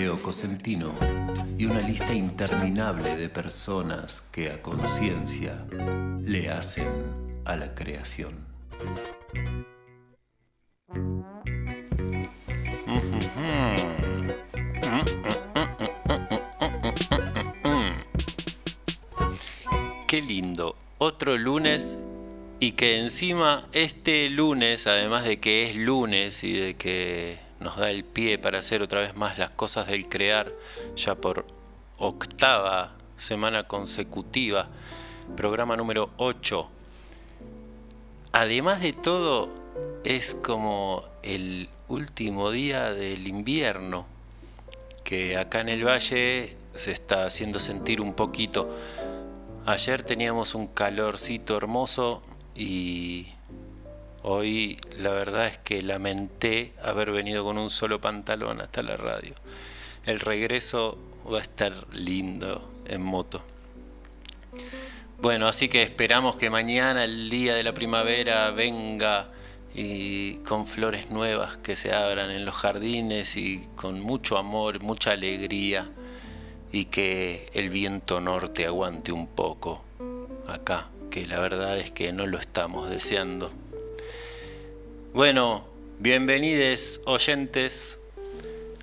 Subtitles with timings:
[0.00, 0.94] Leo Cosentino
[1.58, 5.66] y una lista interminable de personas que a conciencia
[6.22, 6.88] le hacen
[7.44, 8.34] a la creación.
[20.08, 20.76] Qué lindo.
[20.96, 21.98] Otro lunes
[22.58, 27.90] y que encima este lunes, además de que es lunes y de que nos da
[27.90, 30.52] el pie para hacer otra vez más las cosas del crear,
[30.96, 31.46] ya por
[31.98, 34.68] octava semana consecutiva,
[35.36, 36.68] programa número 8.
[38.32, 39.50] Además de todo,
[40.04, 44.06] es como el último día del invierno,
[45.04, 48.74] que acá en el valle se está haciendo sentir un poquito.
[49.66, 52.22] Ayer teníamos un calorcito hermoso
[52.54, 53.26] y
[54.22, 59.34] hoy la verdad es que lamenté haber venido con un solo pantalón hasta la radio.
[60.06, 60.98] El regreso
[61.30, 63.42] va a estar lindo en moto.
[65.20, 69.28] Bueno, así que esperamos que mañana, el día de la primavera, venga
[69.74, 75.12] y con flores nuevas que se abran en los jardines y con mucho amor, mucha
[75.12, 75.90] alegría
[76.72, 79.84] y que el viento norte aguante un poco
[80.48, 83.52] acá, que la verdad es que no lo estamos deseando.
[85.12, 85.64] Bueno,
[85.98, 87.98] bienvenidos oyentes,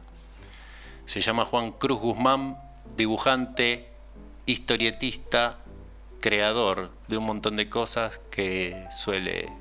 [1.06, 2.58] Se llama Juan Cruz Guzmán,
[2.96, 3.90] dibujante,
[4.46, 5.58] historietista,
[6.20, 9.52] creador de un montón de cosas que suele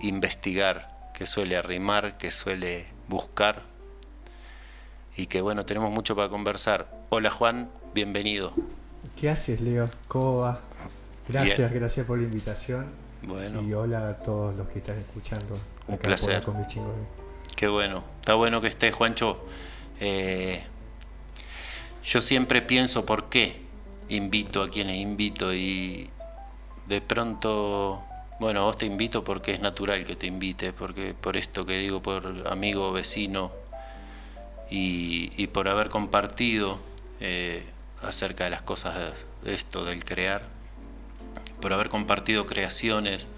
[0.00, 3.62] investigar que suele arrimar, que suele buscar
[5.16, 6.90] y que bueno, tenemos mucho para conversar.
[7.10, 8.52] Hola Juan, bienvenido.
[9.16, 9.90] ¿Qué haces, Leo?
[10.08, 10.60] ¿Cómo va?
[11.28, 11.80] Gracias, Bien.
[11.80, 12.86] gracias por la invitación.
[13.22, 15.58] Bueno, Y hola a todos los que están escuchando.
[15.86, 16.34] Un placer.
[16.34, 17.06] la Comichingones.
[17.56, 18.02] qué bueno.
[18.20, 19.44] Está bueno que esté Juancho.
[20.00, 20.62] Eh,
[22.04, 23.62] yo siempre pienso por qué
[24.08, 26.10] invito a quienes invito y
[26.88, 28.02] de pronto,
[28.40, 32.02] bueno, vos te invito porque es natural que te invite, porque por esto que digo,
[32.02, 33.52] por amigo, vecino
[34.68, 36.78] y, por haber compartido
[37.20, 37.64] eh,
[38.02, 39.14] acerca de las cosas
[39.44, 40.42] de esto del crear,
[41.62, 43.28] por haber compartido creaciones,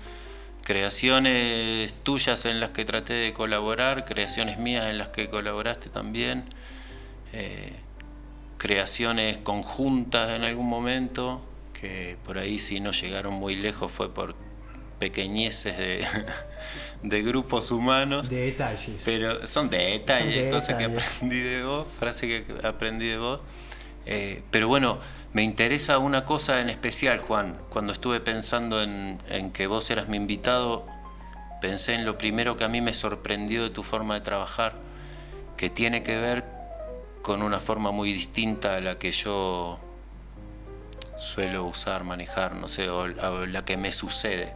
[0.65, 6.45] creaciones tuyas en las que traté de colaborar, creaciones mías en las que colaboraste también.
[7.33, 7.73] Eh,
[8.57, 11.43] creaciones conjuntas en algún momento,
[11.79, 14.35] que por ahí si no llegaron muy lejos fue por
[14.99, 16.07] pequeñeces de,
[17.03, 18.31] de grupos humanos.
[18.31, 19.03] De detalles.
[19.05, 23.41] Pero son detalles, cosas que aprendí de vos, frases que aprendí de vos.
[24.07, 24.99] Eh, pero bueno,
[25.35, 27.59] me interesa una cosa en especial, Juan.
[27.69, 30.87] Cuando estuve pensando en, en que vos eras mi invitado,
[31.61, 34.75] pensé en lo primero que a mí me sorprendió de tu forma de trabajar,
[35.57, 36.45] que tiene que ver
[37.23, 39.81] con una forma muy distinta a la que yo
[41.19, 44.53] suelo usar, manejar, no sé, o, la que me sucede.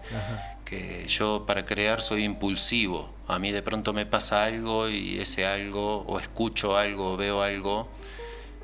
[0.65, 3.11] Que yo para crear soy impulsivo.
[3.27, 7.43] A mí de pronto me pasa algo y ese algo, o escucho algo, o veo
[7.43, 7.89] algo,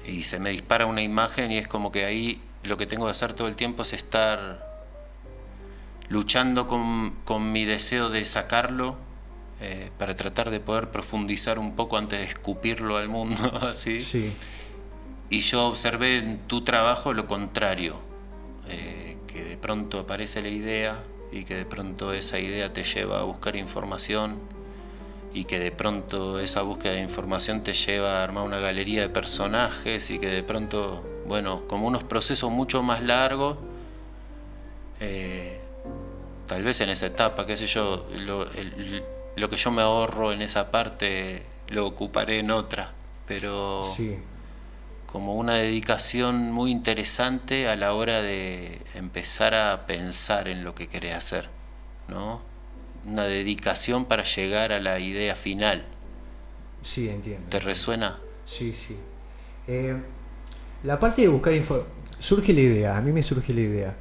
[0.06, 3.10] y se me dispara una imagen y es como que ahí lo que tengo que
[3.10, 4.74] hacer todo el tiempo es estar
[6.08, 8.96] luchando con, con mi deseo de sacarlo
[9.60, 14.02] eh, para tratar de poder profundizar un poco antes de escupirlo al mundo, así.
[14.02, 14.32] Sí.
[15.30, 17.96] Y yo observé en tu trabajo lo contrario,
[18.68, 21.02] eh, que de pronto aparece la idea
[21.32, 24.38] y que de pronto esa idea te lleva a buscar información
[25.34, 29.08] y que de pronto esa búsqueda de información te lleva a armar una galería de
[29.08, 33.58] personajes y que de pronto, bueno, como unos procesos mucho más largos,
[35.00, 35.60] eh,
[36.46, 39.02] tal vez en esa etapa, qué sé yo, lo, el,
[39.34, 42.92] lo que yo me ahorro en esa parte lo ocuparé en otra,
[43.26, 43.82] pero
[45.06, 50.88] como una dedicación muy interesante a la hora de empezar a pensar en lo que
[50.88, 51.48] querés hacer,
[52.06, 52.53] ¿no?
[53.06, 55.84] Una dedicación para llegar a la idea final.
[56.82, 57.48] Sí, entiendo.
[57.48, 58.18] ¿Te resuena?
[58.44, 58.96] Sí, sí.
[59.66, 59.96] Eh,
[60.82, 61.86] la parte de buscar info
[62.18, 63.94] surge la idea, a mí me surge la idea.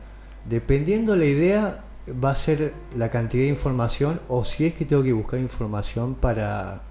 [0.45, 1.83] Dependiendo la idea,
[2.23, 6.15] va a ser la cantidad de información o si es que tengo que buscar información
[6.15, 6.81] para,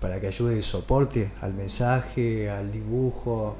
[0.00, 3.56] para que ayude de soporte al mensaje, al dibujo.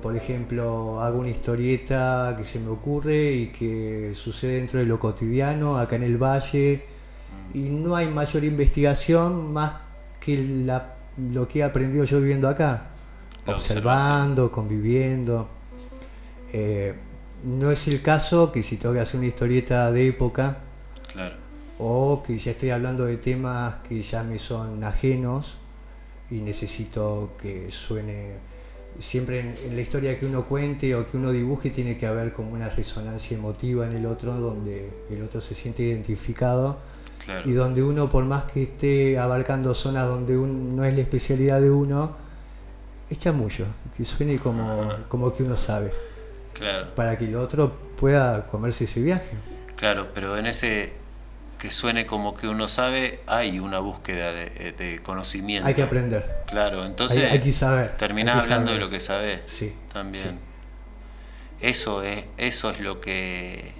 [0.00, 5.00] Por ejemplo, hago una historieta que se me ocurre y que sucede dentro de lo
[5.00, 6.84] cotidiano, acá en el valle,
[7.52, 9.74] y no hay mayor investigación más
[10.20, 10.36] que
[11.32, 12.90] lo que he aprendido yo viviendo acá,
[13.46, 15.48] observando, conviviendo.
[16.52, 16.94] Eh,
[17.44, 20.58] no es el caso que si tengo que hacer una historieta de época,
[21.78, 25.58] o que ya estoy hablando de temas que ya me son ajenos
[26.30, 28.47] y necesito que suene
[28.98, 32.52] siempre en, la historia que uno cuente o que uno dibuje tiene que haber como
[32.52, 36.78] una resonancia emotiva en el otro donde el otro se siente identificado
[37.44, 41.70] y donde uno por más que esté abarcando zonas donde no es la especialidad de
[41.70, 42.16] uno
[43.10, 43.66] echa mucho
[43.96, 45.92] que suene como, como que uno sabe.
[46.94, 49.30] Para que el otro pueda comerse ese viaje.
[49.76, 50.92] Claro, pero en ese
[51.58, 55.66] que suene como que uno sabe, hay una búsqueda de, conocimiento.
[55.66, 56.42] Hay que aprender.
[56.46, 57.96] Claro, entonces hay, que saber.
[57.96, 59.40] Terminás hablando de lo que sabes.
[59.46, 59.74] Sí.
[59.92, 60.38] También.
[61.60, 63.72] Eso es, eso es lo que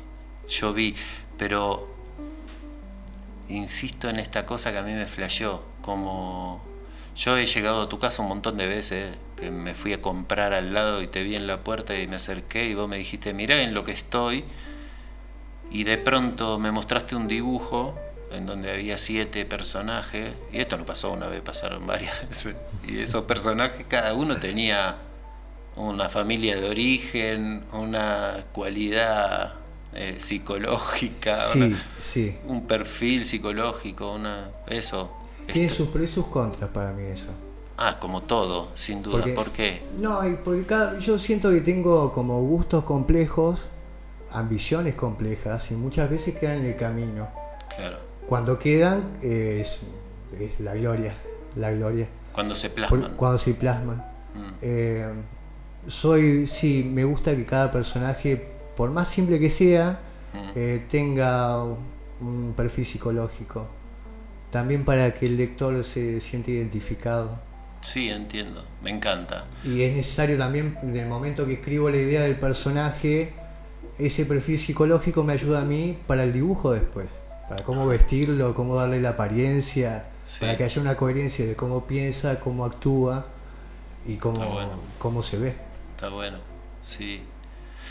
[0.49, 0.97] yo vi.
[1.39, 1.95] Pero
[3.49, 5.63] insisto en esta cosa que a mí me flasheó.
[5.81, 6.65] Como
[7.15, 10.53] yo he llegado a tu casa un montón de veces que me fui a comprar
[10.53, 13.33] al lado y te vi en la puerta y me acerqué y vos me dijiste,
[13.35, 14.45] mirá en lo que estoy.
[15.71, 17.95] Y de pronto me mostraste un dibujo
[18.33, 22.57] en donde había siete personajes, y esto no pasó una vez, pasaron varias veces.
[22.87, 24.97] Y esos personajes, cada uno tenía
[25.77, 29.55] una familia de origen, una cualidad
[29.95, 31.39] eh, psicológica,
[32.47, 35.11] un perfil psicológico, una, eso.
[35.51, 37.31] Tiene sus pros y sus contras para mí eso.
[37.79, 39.25] Ah, como todo, sin duda.
[39.35, 39.83] ¿Por qué?
[39.99, 40.67] No, porque
[41.01, 43.63] yo siento que tengo como gustos complejos,
[44.33, 47.29] ambiciones complejas y muchas veces quedan en el camino.
[47.75, 47.99] Claro.
[48.27, 49.81] Cuando quedan es,
[50.59, 51.15] la gloria,
[51.57, 52.09] la gloria.
[52.33, 53.15] Cuando se plasman.
[53.17, 53.97] cuando se plasman.
[54.35, 54.53] Mm.
[54.61, 55.13] Eh,
[55.87, 60.01] soy, sí, me gusta que cada personaje, por más simple que sea,
[60.33, 60.51] mm.
[60.55, 63.67] eh, tenga un perfil psicológico.
[64.51, 67.39] También para que el lector se siente identificado.
[67.81, 69.45] Sí, entiendo, me encanta.
[69.65, 73.33] Y es necesario también, en el momento que escribo la idea del personaje,
[73.99, 77.09] ese perfil psicológico me ayuda a mí para el dibujo después,
[77.49, 82.41] para cómo vestirlo, cómo darle la apariencia, para que haya una coherencia de cómo piensa,
[82.41, 83.27] cómo actúa.
[84.07, 84.41] y cómo,
[84.99, 85.57] cómo se ve.
[85.97, 86.39] Está bueno,
[86.83, 87.23] sí.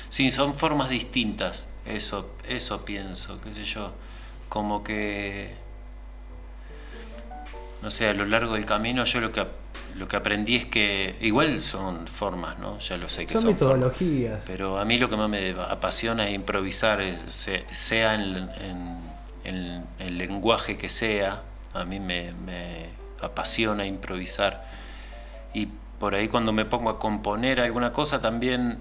[0.09, 3.91] Sí, son formas distintas, eso, eso pienso, qué sé yo,
[4.47, 5.53] como que,
[7.81, 9.45] no sé, a lo largo del camino yo lo que,
[9.97, 12.79] lo que aprendí es que igual son formas, ¿no?
[12.79, 14.43] Ya lo sé que son, son metodologías.
[14.45, 18.49] pero a mí lo que más me apasiona es improvisar, sea en,
[19.43, 22.89] en, el lenguaje que sea, a mí me, me
[23.21, 24.67] apasiona improvisar.
[25.53, 28.79] Y por ahí cuando me pongo a componer alguna cosa también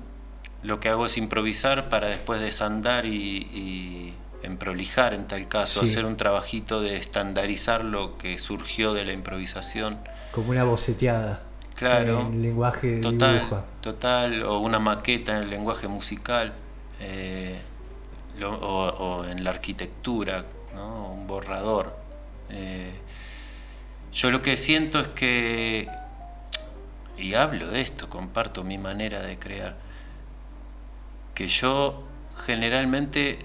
[0.63, 4.13] lo que hago es improvisar para después desandar y,
[4.43, 9.13] en prolijar en tal caso, hacer un trabajito de estandarizar lo que surgió de la
[9.13, 9.99] improvisación.
[10.33, 11.43] Como una boceteada.
[11.75, 12.21] Claro.
[12.21, 16.55] En lenguaje total, Total, o una maqueta en el lenguaje musical,
[17.01, 17.59] eh,
[18.43, 21.13] o, en la arquitectura, ¿no?
[21.13, 21.97] un borrador.
[22.51, 22.93] Eh,
[24.13, 25.89] yo lo que siento es que,
[27.19, 29.77] y hablo de esto, comparto mi manera de crear,
[31.35, 32.05] que yo
[32.47, 33.39] generalmente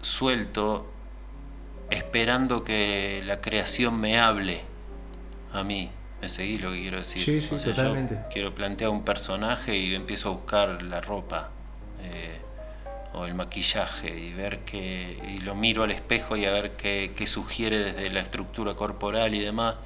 [0.00, 0.86] suelto
[1.90, 4.62] esperando que la creación me hable
[5.52, 5.90] a mí.
[6.20, 7.22] ¿Me seguís lo que quiero decir?
[7.22, 8.18] Sí, sí, totalmente.
[8.32, 11.50] quiero plantear un personaje y empiezo a buscar la ropa
[12.02, 12.40] eh,
[13.12, 15.16] o el maquillaje y ver qué.
[15.36, 19.34] y lo miro al espejo y a ver qué, qué sugiere desde la estructura corporal
[19.34, 19.76] y demás.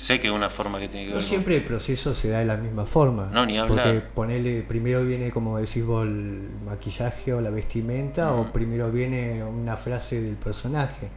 [0.00, 1.22] Sé que es una forma que tiene que ver.
[1.22, 3.28] No siempre el proceso se da de la misma forma.
[3.34, 3.84] No, ni hablar.
[3.84, 9.44] Porque ponele, primero viene, como decís vos, el maquillaje o la vestimenta, o primero viene
[9.44, 11.10] una frase del personaje.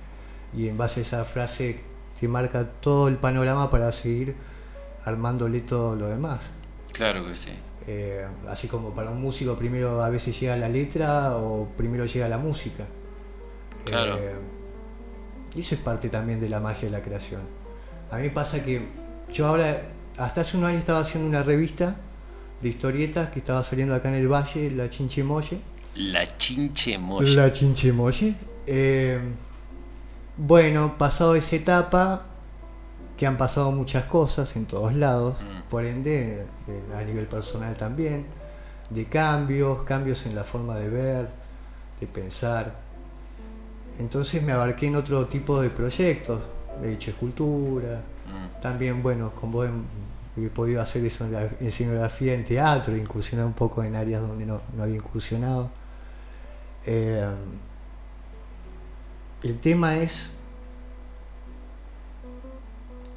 [0.53, 1.79] Y en base a esa frase
[2.19, 4.35] te marca todo el panorama para seguir
[5.05, 6.51] armándole todo lo demás.
[6.91, 7.53] Claro que sí.
[7.87, 12.27] Eh, así como para un músico primero a veces llega la letra o primero llega
[12.27, 12.83] la música.
[13.85, 14.17] Claro.
[14.17, 14.35] Eh,
[15.55, 17.62] y eso es parte también de la magia de la creación.
[18.11, 18.81] A mí pasa que
[19.31, 19.81] yo ahora,
[20.17, 21.95] hasta hace un año estaba haciendo una revista
[22.61, 25.59] de historietas que estaba saliendo acá en el Valle, La Chinche Molle.
[25.95, 27.35] La Chinche Molle.
[27.35, 28.35] La Chinche Molle.
[28.65, 29.19] Eh,
[30.37, 32.25] bueno, pasado esa etapa,
[33.17, 35.69] que han pasado muchas cosas en todos lados, mm.
[35.69, 36.45] por ende,
[36.95, 38.25] a nivel personal también,
[38.89, 41.29] de cambios, cambios en la forma de ver,
[41.99, 42.75] de pensar.
[43.99, 46.41] Entonces me abarqué en otro tipo de proyectos,
[46.81, 48.01] he hecho escultura.
[48.27, 48.61] Mm.
[48.61, 49.67] También, bueno, con vos
[50.37, 55.69] he, podido hacer escenografía en teatro, incursionar un poco en áreas donde no, había incursionado.
[56.85, 57.25] Eh,
[59.43, 60.31] el tema es,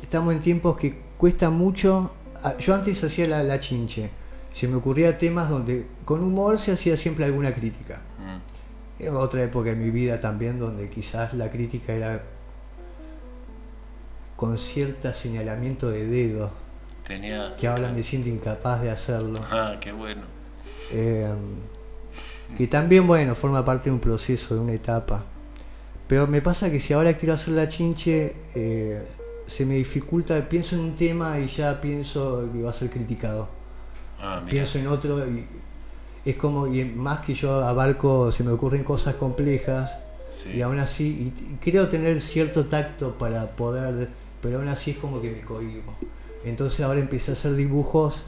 [0.03, 2.11] estamos en tiempos que cuesta mucho,
[2.43, 4.11] ah, yo antes hacía la, la chinche,
[4.53, 8.01] se me ocurría temas donde con humor se hacía siempre alguna crítica.
[8.19, 9.03] Mm.
[9.03, 12.23] Era otra época de mi vida también donde quizás la crítica era
[14.37, 16.51] con cierto señalamiento de dedo.
[17.07, 19.41] Tenía, que ahora me siento incapaz de hacerlo.
[19.51, 20.23] Ah, qué bueno.
[20.93, 21.33] Eh,
[22.57, 25.25] que también, bueno, forma parte de un proceso, de una etapa.
[26.09, 29.03] Pero me pasa que si ahora quiero hacer la chinche, eh,
[29.47, 33.49] se me dificulta, pienso en un tema y ya pienso que va a ser criticado.
[34.21, 35.47] Ah, pienso en otro y
[36.25, 39.99] es como, y más que yo abarco, se me ocurren cosas complejas
[40.53, 44.09] y aún así, y creo tener cierto tacto para poder
[44.47, 45.93] pero aún así es como que me cohibo.
[46.45, 48.23] Entonces ahora empecé a hacer dibujos,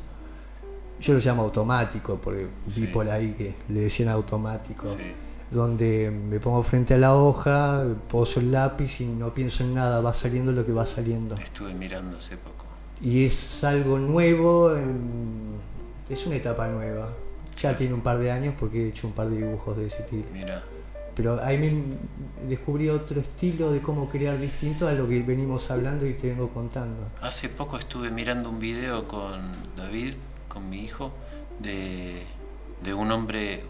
[1.00, 4.88] yo lo llamo automático, porque vi por ahí que le decían automático,
[5.52, 10.00] donde me pongo frente a la hoja, poso el lápiz y no pienso en nada,
[10.00, 11.36] va saliendo lo que va saliendo.
[11.36, 12.64] Estuve mirando hace poco.
[13.00, 14.72] Y es algo nuevo,
[16.08, 17.10] es una etapa nueva.
[17.62, 20.00] Ya tiene un par de años porque he hecho un par de dibujos de ese
[20.00, 20.24] estilo.
[20.32, 20.64] Mira.
[21.18, 21.82] Pero ahí me
[22.46, 26.48] descubrí otro estilo de cómo crear distinto a lo que venimos hablando y te vengo
[26.50, 27.08] contando.
[27.20, 30.14] Hace poco estuve mirando un video con David,
[30.46, 31.10] con mi hijo,
[31.58, 32.24] de,
[32.94, 33.64] un hombre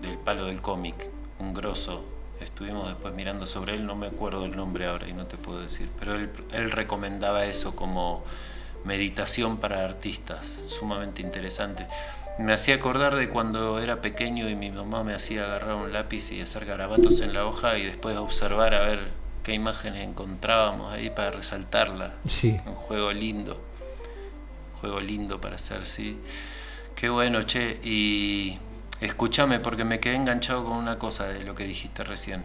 [0.00, 2.04] del palo del cómic, un grosso.
[2.40, 5.62] Estuvimos después mirando sobre él, no me acuerdo el nombre ahora y no te puedo
[5.62, 8.22] decir, pero él, él recomendaba eso como
[8.84, 11.88] meditación para artistas, sumamente interesante.
[12.38, 16.32] Me hacía acordar de cuando era pequeño y mi mamá me hacía agarrar un lápiz
[16.32, 19.10] y hacer garabatos en la hoja y después observar a ver
[19.42, 22.14] qué imágenes encontrábamos ahí para resaltarla.
[22.26, 22.60] Sí.
[22.66, 23.54] Un juego lindo.
[24.74, 26.18] Un juego lindo para hacer, sí.
[26.94, 27.80] Qué bueno, che.
[27.82, 28.58] Y
[29.00, 32.44] escúchame porque me quedé enganchado con una cosa de lo que dijiste recién.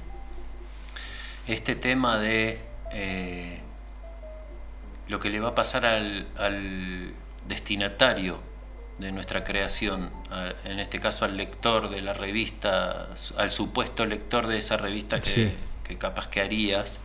[1.47, 2.61] Este tema de
[2.93, 3.59] eh,
[5.09, 7.13] lo que le va a pasar al, al
[7.45, 8.50] destinatario
[9.01, 10.11] de nuestra creación,
[10.63, 15.55] en este caso al lector de la revista, al supuesto lector de esa revista que,
[15.97, 16.99] capaz que harías.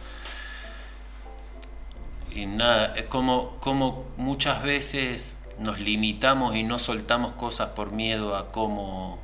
[2.35, 8.37] Y nada, es como, como muchas veces nos limitamos y no soltamos cosas por miedo
[8.37, 9.19] a cómo,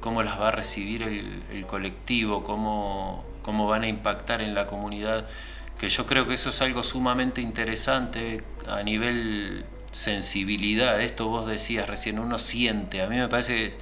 [0.00, 5.26] cómo las va a recibir el, colectivo, cómo, cómo van a impactar en la comunidad,
[5.78, 11.00] que yo creo que eso es algo sumamente interesante a nivel sensibilidad.
[11.00, 13.02] Esto vos decías recién, uno siente.
[13.02, 13.78] A mí me parece que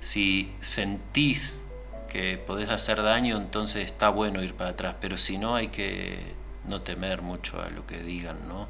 [0.00, 1.62] si sentís
[2.08, 6.18] que podés hacer daño, entonces está bueno ir para atrás, pero si no hay que
[6.68, 8.68] no temer mucho a lo que digan, ¿no?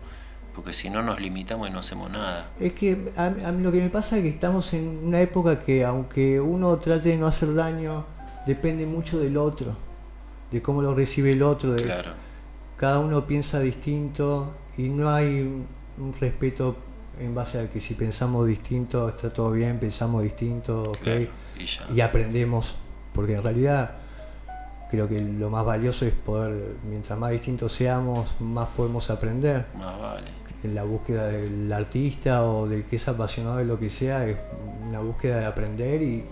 [0.54, 2.50] porque si no nos limitamos y no hacemos nada.
[2.58, 5.84] Es que a, mí lo que me pasa es que estamos en una época que
[5.84, 8.04] aunque uno trate de no hacer daño,
[8.46, 9.76] depende mucho del otro,
[10.50, 11.72] de cómo lo recibe el otro.
[11.72, 12.12] De, claro.
[12.76, 15.64] Cada uno piensa distinto y no hay
[16.00, 16.76] un, respeto
[17.18, 21.06] en base a que si pensamos distinto está todo bien, pensamos distinto, ok,
[21.58, 22.76] y, y aprendemos,
[23.12, 24.00] porque en realidad
[24.90, 29.66] creo que lo más valioso es poder, mientras más distintos seamos, más podemos aprender.
[29.78, 30.26] Más vale.
[30.64, 34.36] En la búsqueda del artista o del que es apasionado de lo que sea, es
[34.86, 36.24] una búsqueda de aprender y,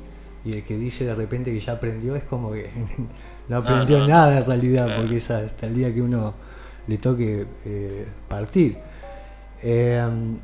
[0.44, 2.70] el que dice de repente que ya aprendió es como que
[3.48, 6.32] no aprendió nada en realidad, porque es hasta el día que uno
[6.86, 8.78] le toque eh, partir.
[9.62, 10.38] Em,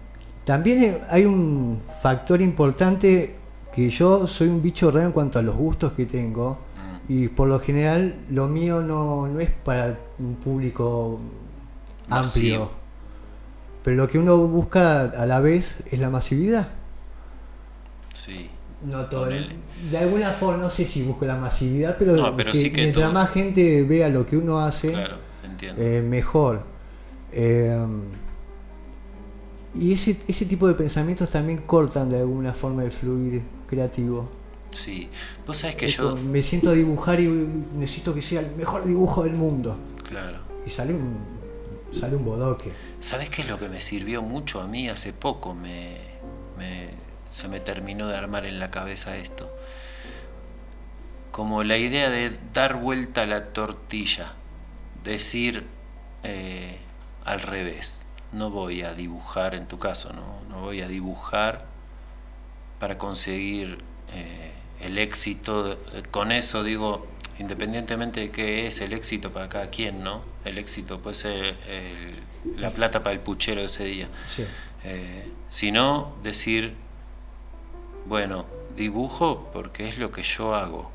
[0.44, 3.36] también hay un factor importante
[3.74, 7.12] que yo soy un bicho raro en cuanto a los gustos que tengo mm.
[7.12, 11.20] y por lo general lo mío no, no es para un público
[12.08, 12.84] amplio
[13.84, 16.68] pero lo que uno busca a la vez es la masividad.
[18.14, 18.50] Sí.
[18.82, 19.26] No todo.
[19.26, 24.08] De alguna forma, no sé si busco la masividad, pero, que mientras más gente vea
[24.08, 24.94] lo que uno hace,
[25.60, 26.62] eh, mejor.
[27.30, 27.78] Eh,
[29.74, 34.28] y ese, ese tipo de pensamientos también cortan de alguna forma el fluir creativo.
[34.70, 35.08] Sí,
[35.46, 36.16] vos sabés que yo.
[36.16, 39.76] Me siento a dibujar y necesito que sea el mejor dibujo del mundo.
[40.08, 40.38] Claro.
[40.66, 41.16] Y sale un,
[41.92, 42.72] sale un bodoque.
[43.00, 45.54] ¿Sabes qué es lo que me sirvió mucho a mí hace poco?
[45.54, 45.98] Me,
[47.28, 49.50] se me terminó de armar en la cabeza esto.
[51.30, 54.34] Como la idea de dar vuelta a la tortilla,
[55.02, 55.64] decir
[56.22, 56.78] eh,
[57.24, 58.03] al revés.
[58.34, 61.66] No voy a dibujar, en tu caso, no, no voy a dibujar
[62.78, 63.78] para conseguir
[64.12, 65.78] eh, el éxito.
[66.10, 67.06] Con eso digo,
[67.38, 70.22] independientemente de qué es el éxito para cada quien, ¿no?
[70.44, 71.56] El éxito puede ser
[72.56, 74.08] la plata para el puchero ese día.
[74.26, 74.44] Sí.
[74.84, 76.74] Eh, sino decir,
[78.06, 78.44] bueno,
[78.76, 80.92] dibujo porque es lo que yo hago.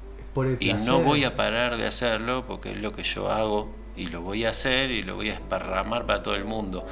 [0.59, 4.21] y no voy a parar de hacerlo porque es lo que yo hago y lo
[4.21, 6.85] voy a hacer y lo voy a esparramar para todo el mundo.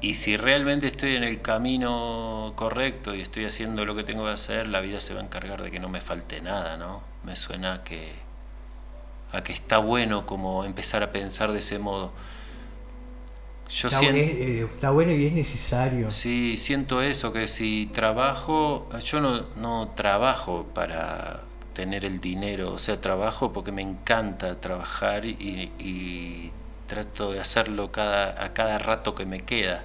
[0.00, 4.32] Y si realmente estoy en el camino correcto y estoy haciendo lo que tengo que
[4.32, 7.02] hacer, la vida se va a encargar de que no me falte nada, ¿no?
[7.24, 8.12] Me suena que
[9.32, 12.12] a que está bueno como empezar a pensar de ese modo.
[13.68, 16.10] Yo está, siento, eh, está bueno y es necesario.
[16.10, 22.78] Sí, siento eso, que si trabajo, yo no, no trabajo para tener el dinero, o
[22.78, 26.52] sea, trabajo porque me encanta trabajar y, y
[26.86, 29.84] trato de hacerlo cada, a cada rato que me queda.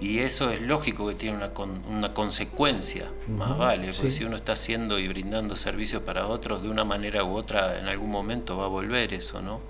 [0.00, 1.50] Y eso es lógico que tiene una,
[1.88, 6.68] una consecuencia, más vale, porque si uno está haciendo y brindando servicios para otros de
[6.68, 9.60] una manera u otra, en algún momento va a volver eso, ¿no?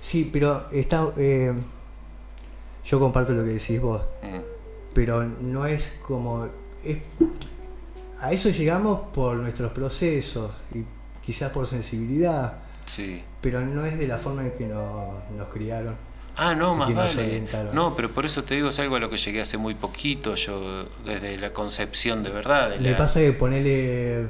[0.00, 1.52] Sí, pero está, eh,
[2.84, 4.92] yo comparto lo que decís vos, mm.
[4.92, 6.48] pero no es como...
[8.20, 10.84] a eso llegamos por nuestros procesos y
[11.24, 13.22] quizás por sensibilidad, sí.
[13.40, 15.96] pero no es de la forma en que nos criaron.
[16.36, 17.44] Ah, no, más vale.
[17.72, 20.34] No, pero por eso te digo, es algo a lo que llegué hace muy poquito,
[20.34, 22.78] yo desde la concepción de verdad.
[22.78, 24.26] Me pasa que ponerle,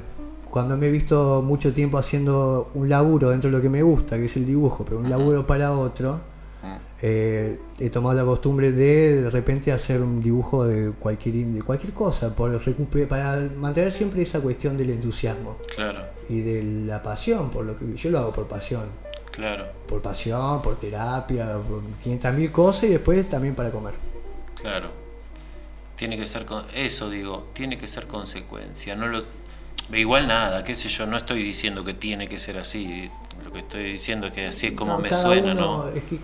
[0.49, 4.17] cuando me he visto mucho tiempo haciendo un laburo dentro de lo que me gusta,
[4.17, 6.21] que es el dibujo, pero un laburo para otro,
[6.63, 6.75] mm.
[7.01, 11.91] eh, he tomado la costumbre de de repente hacer un dibujo de cualquier de cualquier
[11.91, 12.57] cosa, por
[13.09, 15.57] para mantener siempre esa cuestión del entusiasmo.
[15.75, 16.05] Claro.
[16.29, 19.06] Y de la pasión, por lo que yo lo hago por pasión.
[19.37, 19.67] Claro.
[19.87, 23.93] Por pasión, por terapia, por 500.000 cosas y después también para comer.
[24.59, 24.89] Claro.
[25.95, 28.95] Tiene que ser, eso digo, tiene que ser consecuencia.
[28.95, 29.25] No lo,
[29.93, 33.11] igual nada, qué sé yo, no estoy diciendo que tiene que ser así.
[33.45, 35.87] Lo que estoy diciendo es que así es como me suena, ¿no?
[35.89, 36.17] Es que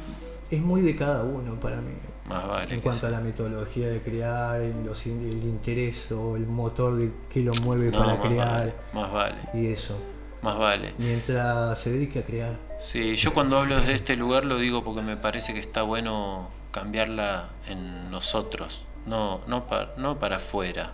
[0.50, 1.94] es muy de cada uno para mí.
[2.26, 2.74] Más vale.
[2.74, 7.42] En cuanto a la metodología de crear, los, el interés o el motor de qué
[7.42, 8.74] lo mueve para crear.
[8.92, 9.38] más vale.
[9.54, 10.00] Y eso.
[10.44, 10.94] Más vale.
[10.98, 12.60] Mientras se dedique a crear.
[12.78, 16.50] Sí, yo cuando hablo de este lugar lo digo porque me parece que está bueno
[16.72, 20.92] cambiarla en nosotros, no, no, para, no para afuera,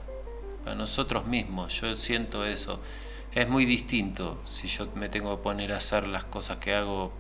[0.64, 1.82] para nosotros mismos.
[1.82, 2.80] Yo siento eso.
[3.34, 7.12] Es muy distinto si yo me tengo que poner a hacer las cosas que hago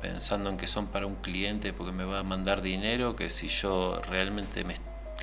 [0.00, 3.48] pensando en que son para un cliente porque me va a mandar dinero que si
[3.48, 4.74] yo realmente me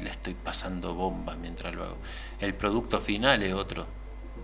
[0.03, 1.97] la estoy pasando bomba mientras lo hago.
[2.39, 3.96] El producto final es otro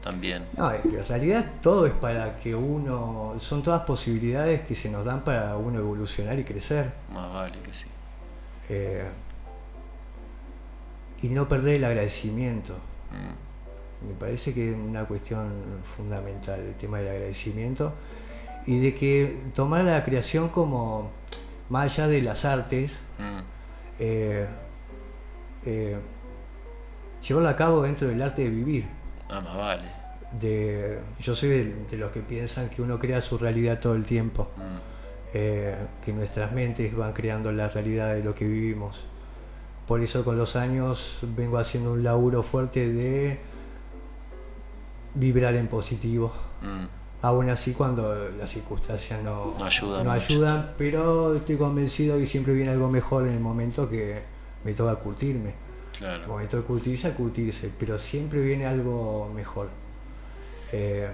[0.03, 0.45] también.
[0.57, 5.23] No, en realidad todo es para que uno, son todas posibilidades que se nos dan
[5.23, 6.91] para uno evolucionar y crecer.
[7.13, 7.85] Más vale que sí.
[8.69, 9.05] Eh,
[11.21, 12.73] y no perder el agradecimiento.
[13.11, 14.09] Mm.
[14.09, 15.49] Me parece que es una cuestión
[15.95, 17.93] fundamental el tema del agradecimiento
[18.65, 21.11] y de que tomar la creación como,
[21.69, 23.39] más allá de las artes, Mm.
[23.99, 24.47] eh,
[25.65, 25.97] eh,
[27.25, 28.85] llevarlo a cabo dentro del arte de vivir.
[29.29, 29.83] Ah, más vale.
[30.39, 34.03] De, yo soy de, de los que piensan que uno crea su realidad todo el
[34.05, 34.61] tiempo, Mm.
[35.35, 39.05] eh, que nuestras mentes van creando la realidad de lo que vivimos.
[39.87, 43.39] Por eso con los años vengo haciendo un laburo fuerte de
[45.15, 46.31] vibrar en positivo.
[46.61, 46.85] Mm.
[47.21, 52.53] Aún así cuando las circunstancias no, No ayudan no ayudan, pero estoy convencido que siempre
[52.53, 54.21] viene algo mejor en el momento que
[54.65, 55.53] me toca curtirme.
[55.93, 56.27] El Claro.
[56.27, 59.69] momento de curtirse a curtirse, pero siempre viene algo mejor.
[60.71, 61.09] Eh,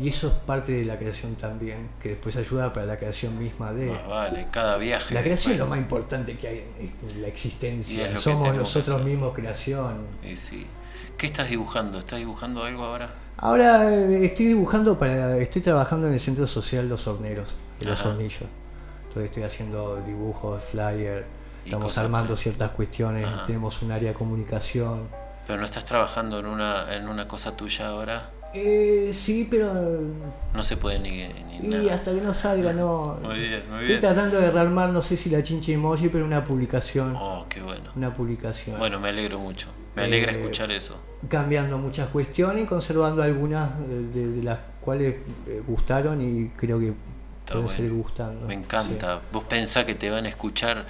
[0.00, 3.72] y eso es parte de la creación también, que después ayuda para la creación misma
[3.72, 3.86] de...
[3.92, 4.48] Más vale.
[4.50, 5.14] Cada viaje.
[5.14, 8.10] La creación es lo más importante que hay en la existencia.
[8.10, 9.98] lo Somos nosotros mismos creación.
[10.34, 10.66] sí.
[11.16, 12.00] ¿Qué estás dibujando?
[12.00, 13.14] ¿Estás dibujando algo ahora?
[13.36, 18.04] Ahora eh, estoy dibujando para, estoy trabajando en el centro social Los Horneros, de Los.
[18.04, 18.42] Hornillos.
[19.04, 23.44] Entonces estoy haciendo dibujos, flyer, Y estamos armando que- ciertas cuestiones, Ajá.
[23.44, 25.08] tenemos un área de comunicación.
[25.46, 28.30] ¿Pero no estás trabajando en una, en una cosa tuya ahora?
[28.56, 29.72] Eh, sí, pero
[30.54, 31.94] No se puede ni, ni y nada.
[31.96, 33.18] hasta que no salga, no.
[33.20, 34.00] Muy bien, muy Estoy bien.
[34.00, 37.16] tratando de rearmar, no sé si la chinche emoji, pero una publicación.
[37.18, 37.90] Oh, qué bueno.
[37.96, 38.78] Una publicación.
[38.78, 39.68] Bueno, me alegro mucho.
[39.96, 40.96] Me alegra Eh, escuchar eso.
[41.28, 45.16] cambiando muchas cuestiones y conservando algunas eh, de, de las cuales
[45.48, 46.92] eh, gustaron y creo que
[47.46, 47.68] pueden bueno.
[47.68, 48.46] seguir gustando.
[48.46, 49.20] Me encanta.
[49.32, 50.86] Vos pensás que te van a escuchar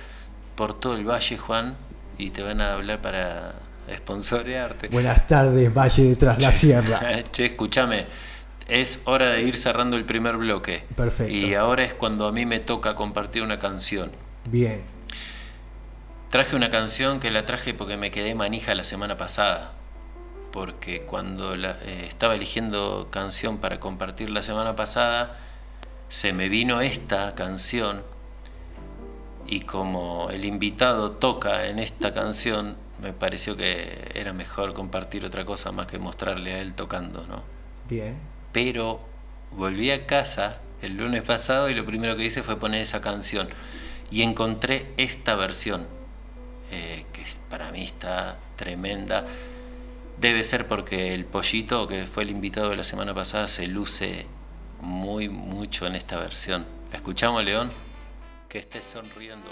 [0.55, 1.77] por todo el valle, Juan,
[2.19, 3.55] y te van a hablar para
[3.97, 4.89] sponsorearte.
[4.89, 7.01] Buenas tardes, Valle de Tras la Sierra.
[7.33, 8.07] che, escúchame.
[8.69, 10.85] Es hora de ir cerrando el primer bloque.
[10.97, 11.33] Perfecto.
[11.35, 14.13] Y ahora es cuando a mí me toca compartir una canción.
[14.47, 14.83] Bien,
[16.31, 19.73] Traje una canción que la traje porque me quedé manija la semana pasada.
[20.51, 25.37] Porque cuando la- eh, estaba eligiendo canción para compartir la semana pasada,
[26.09, 28.03] se me vino esta canción.
[29.47, 35.45] Y como el invitado toca en esta canción, me pareció que era mejor compartir otra
[35.45, 37.43] cosa más que mostrarle a él tocando, ¿no?
[37.89, 38.17] bien.
[38.53, 39.01] pero
[39.51, 43.49] volví a casa el lunes pasado y lo primero que hice fue poner esa canción
[44.11, 45.87] y encontré esta versión
[46.73, 49.27] eh, que es- para mí está tremenda
[50.19, 54.27] debe ser porque el pollito que fue el invitado de la semana pasada se luce
[54.81, 57.71] muy mucho en esta versión ¿la escuchamos León?
[58.55, 59.51] Que estés sonriendo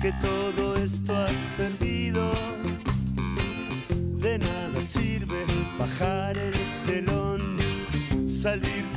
[0.00, 2.30] que todo esto ha servido.
[4.20, 5.44] De nada sirve
[5.78, 6.54] bajar el
[6.86, 7.58] telón,
[8.28, 8.87] salirte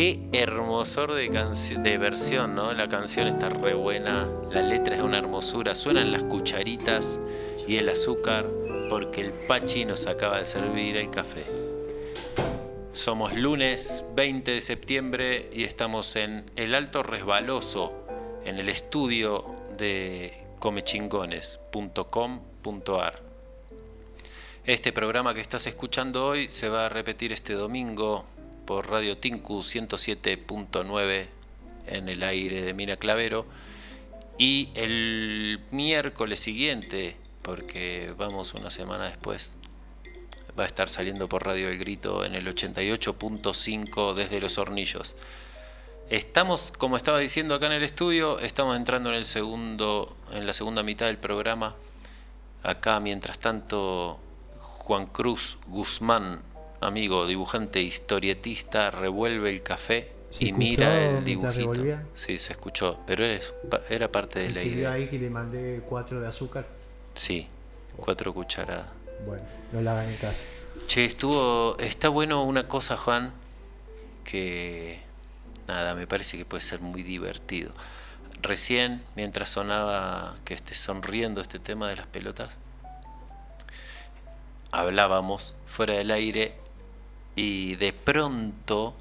[0.00, 2.72] Qué hermosor de, de versión, ¿no?
[2.72, 7.20] La canción está re buena, la letra es una hermosura, suenan las cucharitas
[7.68, 8.46] y el azúcar
[8.88, 11.44] porque el Pachi nos acaba de servir el café.
[12.94, 17.92] Somos lunes 20 de septiembre y estamos en El Alto Resbaloso,
[18.46, 23.20] en el estudio de comechingones.com.ar.
[24.64, 28.24] Este programa que estás escuchando hoy se va a repetir este domingo
[28.70, 31.26] por Radio Tinku 107.9
[31.88, 33.44] en el aire de Mina Clavero
[34.38, 39.56] y el miércoles siguiente, porque vamos una semana después,
[40.56, 45.16] va a estar saliendo por Radio El Grito en el 88.5 desde Los Hornillos.
[46.08, 50.52] Estamos, como estaba diciendo acá en el estudio, estamos entrando en el segundo, en la
[50.52, 51.74] segunda mitad del programa.
[52.62, 54.20] Acá, mientras tanto,
[54.60, 56.48] Juan Cruz Guzmán,
[56.80, 61.74] amigo, dibujante, historietista, revuelve el café ¿Se y mira el dibujito.
[62.14, 63.24] Sí, se escuchó, pero
[63.88, 64.92] era parte de la idea.
[64.92, 66.66] ahí que le mandé cuatro de azúcar.
[67.14, 67.48] Sí,
[67.96, 68.86] cuatro cucharadas.
[69.26, 70.44] Bueno, no la hagan en casa.
[70.86, 71.76] Che, estuvo.
[71.78, 73.32] Está bueno una cosa, Juan,
[74.24, 75.00] que.
[75.66, 77.72] Nada, me parece que puede ser muy divertido.
[78.40, 82.50] Recién, mientras sonaba que esté sonriendo este tema de las pelotas,
[84.72, 86.54] hablábamos fuera del aire
[87.36, 88.94] y de pronto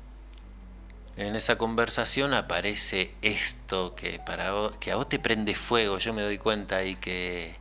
[1.18, 6.14] en esa conversación aparece esto que para vos- que a vos te prende fuego, yo
[6.14, 7.56] me doy cuenta y que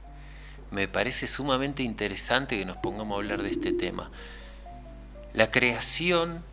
[0.70, 4.11] me parece sumamente interesante que nos pongamos a hablar de este tema.
[5.35, 6.44] La creación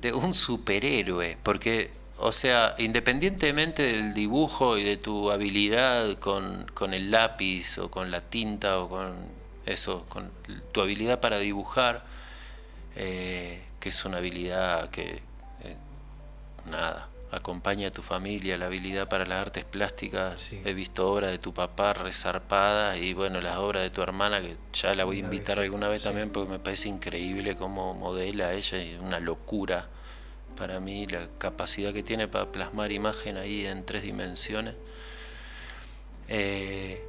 [0.00, 6.94] de un superhéroe, porque, o sea, independientemente del dibujo y de tu habilidad con, con
[6.94, 9.14] el lápiz o con la tinta o con
[9.66, 10.30] eso, con
[10.72, 12.04] tu habilidad para dibujar,
[13.00, 15.22] eh, que es una habilidad que,
[15.62, 15.76] eh,
[16.68, 20.42] nada, acompaña a tu familia, la habilidad para las artes plásticas.
[20.42, 20.60] Sí.
[20.64, 24.56] He visto obras de tu papá resarpadas y bueno, las obras de tu hermana, que
[24.72, 26.08] ya la voy a invitar alguna vez sí.
[26.08, 29.86] también porque me parece increíble cómo modela ella y una locura
[30.56, 34.74] para mí la capacidad que tiene para plasmar imagen ahí en tres dimensiones.
[36.26, 37.00] Eh,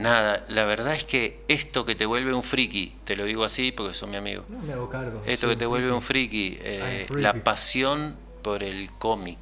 [0.00, 3.70] nada, la verdad es que esto que te vuelve un friki, te lo digo así
[3.72, 5.22] porque son mi amigo, No me hago cargo.
[5.26, 6.56] esto que te vuelve un friki.
[6.56, 7.22] friki, eh, freaky.
[7.22, 9.38] la pasión por el cómic,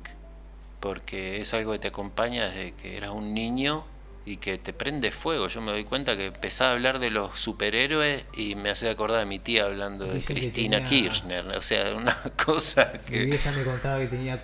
[0.80, 3.84] porque es algo que te acompaña desde que eras un niño
[4.24, 5.48] y que te prende fuego.
[5.48, 9.20] Yo me doy cuenta que empezaba a hablar de los superhéroes y me hace acordar
[9.20, 13.24] de mi tía hablando de Dicen Cristina tenía- Kirchner, o sea, una cosa Mi que...
[13.24, 14.42] vieja me contaba que tenía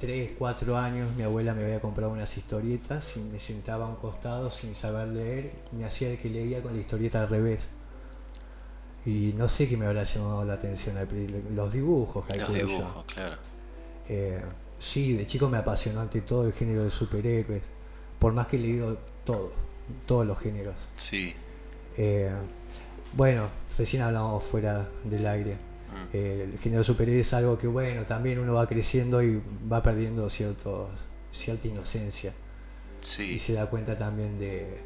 [0.00, 3.96] 3, 4 años, mi abuela me había comprado unas historietas y me sentaba a un
[3.96, 7.68] costado sin saber leer, me hacía el que leía con la historieta al revés.
[9.04, 10.96] Y no sé qué me habrá llamado la atención
[11.54, 13.36] los dibujos, Los dibujos, claro.
[14.08, 14.42] Eh,
[14.78, 17.62] sí, de chico me apasionó ante todo el género de superhéroes,
[18.18, 19.52] por más que he leído todo,
[20.06, 20.76] todos los géneros.
[20.96, 21.34] Sí.
[21.98, 22.32] Eh,
[23.12, 25.69] bueno, recién hablamos fuera del aire.
[25.90, 26.08] Mm.
[26.12, 29.82] Eh, el género de superhéroes es algo que, bueno, también uno va creciendo y va
[29.82, 30.88] perdiendo ciertos,
[31.32, 32.32] cierta inocencia.
[33.02, 33.38] Y Sí.
[33.38, 34.78] se da cuenta también de,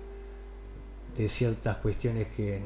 [1.17, 2.61] de ciertas cuestiones que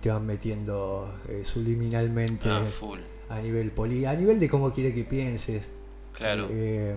[0.00, 2.98] te van metiendo eh, subliminalmente Ah, full.
[3.28, 5.68] a nivel poli, a nivel de cómo quiere que pienses.
[6.14, 6.48] Claro.
[6.50, 6.96] Eh,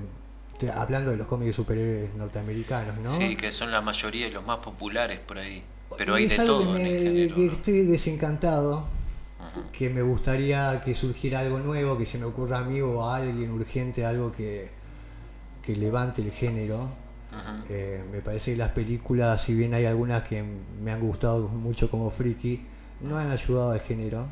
[0.60, 3.12] te- hablando de los cómics de superhéroes norteamericanos, ¿no?
[3.12, 5.64] Sí, que son la mayoría y los más populares por ahí.
[5.98, 7.36] Pero Y hay es de algo todo que, en me- el género.
[7.36, 7.52] que ¿no?
[7.54, 8.86] estoy desencantado.
[9.72, 13.18] Que me gustaría que surgiera algo nuevo, que se me ocurra a mí o a
[13.18, 14.70] alguien urgente, algo que,
[15.62, 16.88] que levante el género.
[17.70, 20.44] Eh, me parece que las películas, si bien hay algunas que
[20.84, 22.66] me han gustado mucho como Friki,
[23.02, 24.26] no han ayudado al género.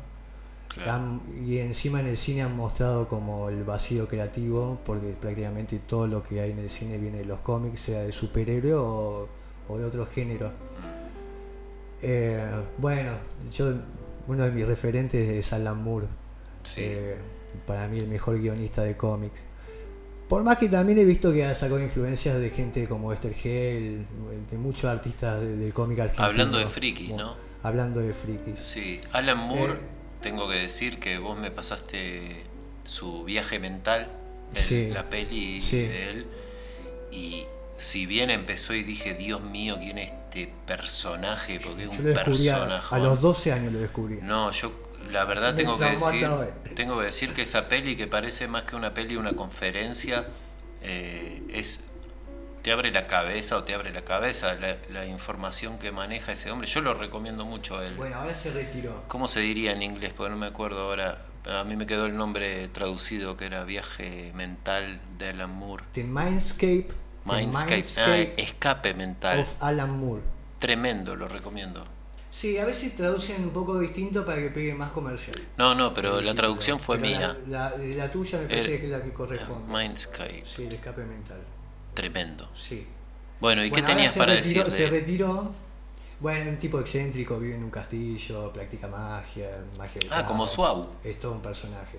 [0.68, 0.92] Claro.
[0.92, 6.06] Han- y encima en el cine han mostrado como el vacío creativo, porque prácticamente todo
[6.06, 9.28] lo que hay en el cine viene de los cómics, sea de superhéroe o,
[9.68, 10.50] o de otro género.
[12.00, 13.12] Eh, bueno,
[13.52, 13.74] yo
[14.28, 16.06] uno de mis referentes es Alan Moore,
[16.62, 16.80] Sí.
[16.84, 17.16] eh,
[17.66, 19.42] para mí el mejor guionista de cómics.
[20.28, 24.06] Por más que también he visto que ha sacado influencias de gente como Esther Hell,
[24.50, 26.26] de muchos artistas de- del cómic argentino.
[26.26, 27.36] Hablando de frikis, como- ¿no?
[27.62, 28.58] Hablando de frikis.
[28.60, 29.76] Sí, Alan Moore, Eh.
[30.22, 32.44] tengo que decir que vos me pasaste
[32.84, 34.08] su viaje mental
[34.54, 35.76] en Sí, la peli sí.
[35.82, 36.26] de él.
[37.10, 37.44] Y
[37.82, 41.60] si bien empezó y dije, Dios mío, ¿quién es este personaje?
[41.60, 42.94] Porque es Yo un personaje.
[42.94, 44.18] a los 12 años lo descubrí.
[44.22, 44.72] No, yo
[45.10, 46.28] la verdad tengo que decir,
[46.74, 50.26] tengo que decir que esa peli que parece más que una peli, una conferencia,
[50.82, 51.80] eh, es
[52.62, 56.50] te abre la cabeza o te abre la cabeza la, la información que maneja ese
[56.52, 56.68] hombre.
[56.68, 57.96] Yo lo recomiendo mucho a él.
[57.96, 59.02] Bueno, ahora se retiró.
[59.08, 60.12] ¿Cómo se diría en inglés?
[60.16, 61.18] Porque no me acuerdo ahora.
[61.44, 65.82] A mí me quedó el nombre traducido que era Viaje Mental de Alan Moore.
[65.92, 66.86] The Mindscape,
[67.24, 67.74] Mindscape.
[67.76, 69.40] Mindscape Ah, escape mental.
[69.40, 70.22] of Alan Moore.
[70.58, 71.84] Tremendo, lo recomiendo.
[72.30, 75.36] Sí, a veces traducen un poco distinto para que pegue más comercial.
[75.58, 77.36] No, no, pero la traducción fue mía.
[77.46, 79.70] La, la- la tuya me parece El- que es la que corresponde.
[79.72, 80.42] Mindscape.
[80.46, 81.40] Sí, el escape mental.
[81.94, 82.48] Tremendo.
[82.54, 82.86] Sí.
[83.38, 85.52] Bueno, ¿y qué Bueno, tenías para decir Se retiró.
[86.20, 90.46] Bueno, un tipo excéntrico, vive en un castillo, practica magia, magia Ah, como.
[90.46, 90.88] Suau.
[91.02, 91.98] Es todo un personaje.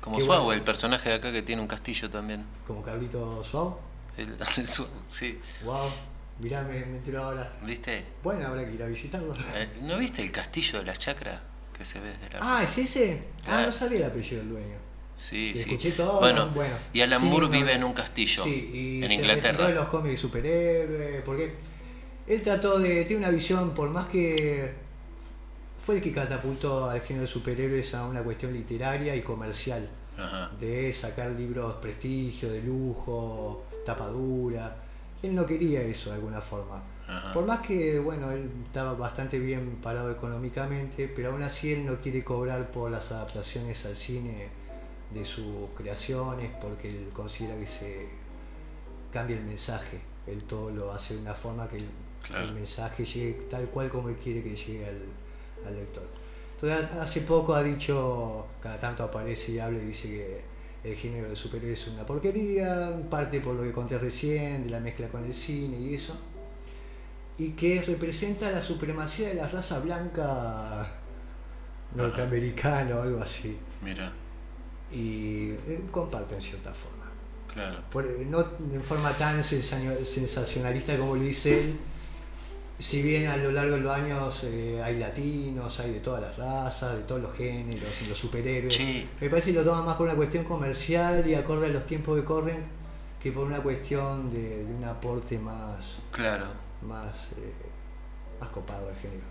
[0.00, 0.58] Como Suau, bueno.
[0.60, 2.44] el personaje de acá que tiene un castillo también.
[2.66, 3.76] Como Carlito Suau.
[4.16, 5.40] El, el Suau, sí.
[5.64, 5.90] Wow.
[6.40, 7.52] Mirá, me, me ahora.
[7.64, 8.04] ¿Viste?
[8.22, 9.32] Bueno, habrá que ir a visitarlo.
[9.54, 11.40] Eh, ¿No viste el castillo de las chacras
[11.76, 13.20] que se ve desde la Ah, ¿es ese?
[13.46, 14.76] Ah, no sabía el apellido del dueño.
[15.14, 15.60] Sí, Y sí.
[15.60, 16.74] escuché todo, bueno, bueno.
[16.92, 19.68] y Alan Sí, Moore no, vive en un castillo Sí, y en se Inglaterra.
[19.68, 21.54] los cómics de superhéroes, porque
[22.26, 24.72] él trató de, tiene una visión, por más que
[25.84, 30.50] fue el que catapultó al género de superhéroes a una cuestión literaria y comercial, Ajá.
[30.58, 34.76] de sacar libros prestigio, de lujo, tapadura.
[35.22, 36.82] Él no quería eso de alguna forma.
[37.06, 37.32] Ajá.
[37.32, 41.98] Por más que, bueno, él estaba bastante bien parado económicamente, pero aún así él no
[42.00, 44.48] quiere cobrar por las adaptaciones al cine
[45.12, 48.08] de sus creaciones, porque él considera que se
[49.12, 50.00] cambia el mensaje.
[50.26, 51.88] Él todo lo hace de una forma que el,
[52.22, 52.44] Claro.
[52.48, 55.02] el mensaje llegue tal cual como él quiere que llegue al,
[55.66, 56.04] al lector.
[56.54, 60.40] Entonces, hace poco ha dicho, cada tanto aparece y habla y dice que
[60.84, 64.80] el género de superhéroes es una porquería, parte por lo que conté recién, de la
[64.80, 66.16] mezcla con el cine y eso
[67.38, 70.88] y que representa la supremacía de la raza blanca
[71.94, 73.56] norteamericana o algo así.
[73.82, 74.12] Mira,
[74.92, 77.04] Y eh, comparto en cierta forma.
[77.52, 77.80] claro.
[77.90, 81.76] Por- eh, no de forma tan sensacio- sensacionalista como lo dice él,
[82.78, 86.36] si bien a lo largo de los años eh, hay latinos, hay de todas las
[86.36, 89.08] razas, de todos los géneros los superhéroes, Sí.
[89.20, 92.18] me parece que lo toma más por una cuestión comercial y acorde a los tiempos
[92.18, 92.64] que corren
[93.22, 96.46] que por una cuestión de, de un aporte más, Claro,
[96.82, 97.52] más, eh,
[98.40, 99.22] más copado al género.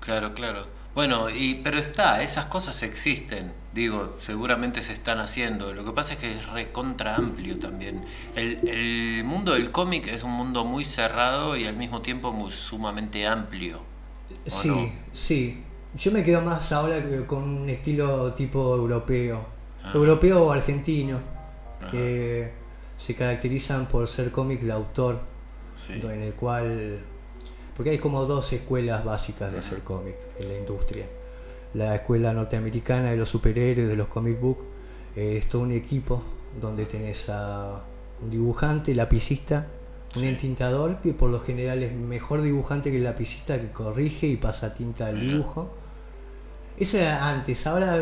[0.00, 0.66] claro, claro.
[0.94, 3.52] Bueno, y pero está, esas cosas existen.
[3.72, 5.72] Digo, seguramente se están haciendo.
[5.72, 8.04] Lo que pasa es que es recontra amplio también.
[8.34, 12.50] El, el mundo del cómic es un mundo muy cerrado y al mismo tiempo muy
[12.50, 13.78] sumamente amplio.
[13.78, 14.92] ¿o Sí, no?
[15.12, 15.62] sí.
[15.94, 19.44] Yo me quedo más ahora con un estilo tipo europeo.
[19.82, 19.92] Ah.
[19.94, 21.18] Europeo o argentino.
[21.90, 22.52] Que
[22.96, 25.20] se caracterizan por ser cómics de autor.
[25.74, 25.94] Sí.
[25.94, 27.00] En el cual.
[27.80, 31.06] Porque hay como dos escuelas básicas de hacer cómic en la industria.
[31.72, 34.58] La escuela norteamericana de los superhéroes, de los comic book,
[35.16, 36.22] eh, es todo un equipo
[36.60, 37.80] donde tenés a
[38.22, 39.66] un dibujante, lapicista,
[40.14, 40.28] un Sí.
[40.28, 44.74] entintador que por lo general es mejor dibujante que el lapicista que corrige y pasa
[44.74, 45.70] tinta al dibujo.
[46.78, 47.96] Eso era antes, ahora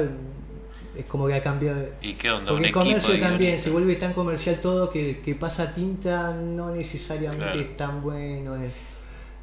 [0.97, 1.81] Es como que ha cambiado.
[2.03, 2.51] ¿Y qué onda?
[2.51, 6.75] Porque el comercio también se vuelve tan comercial todo que el que pasa tinta no
[6.75, 7.61] necesariamente Claro.
[7.61, 8.57] es tan bueno.
[8.57, 8.73] Es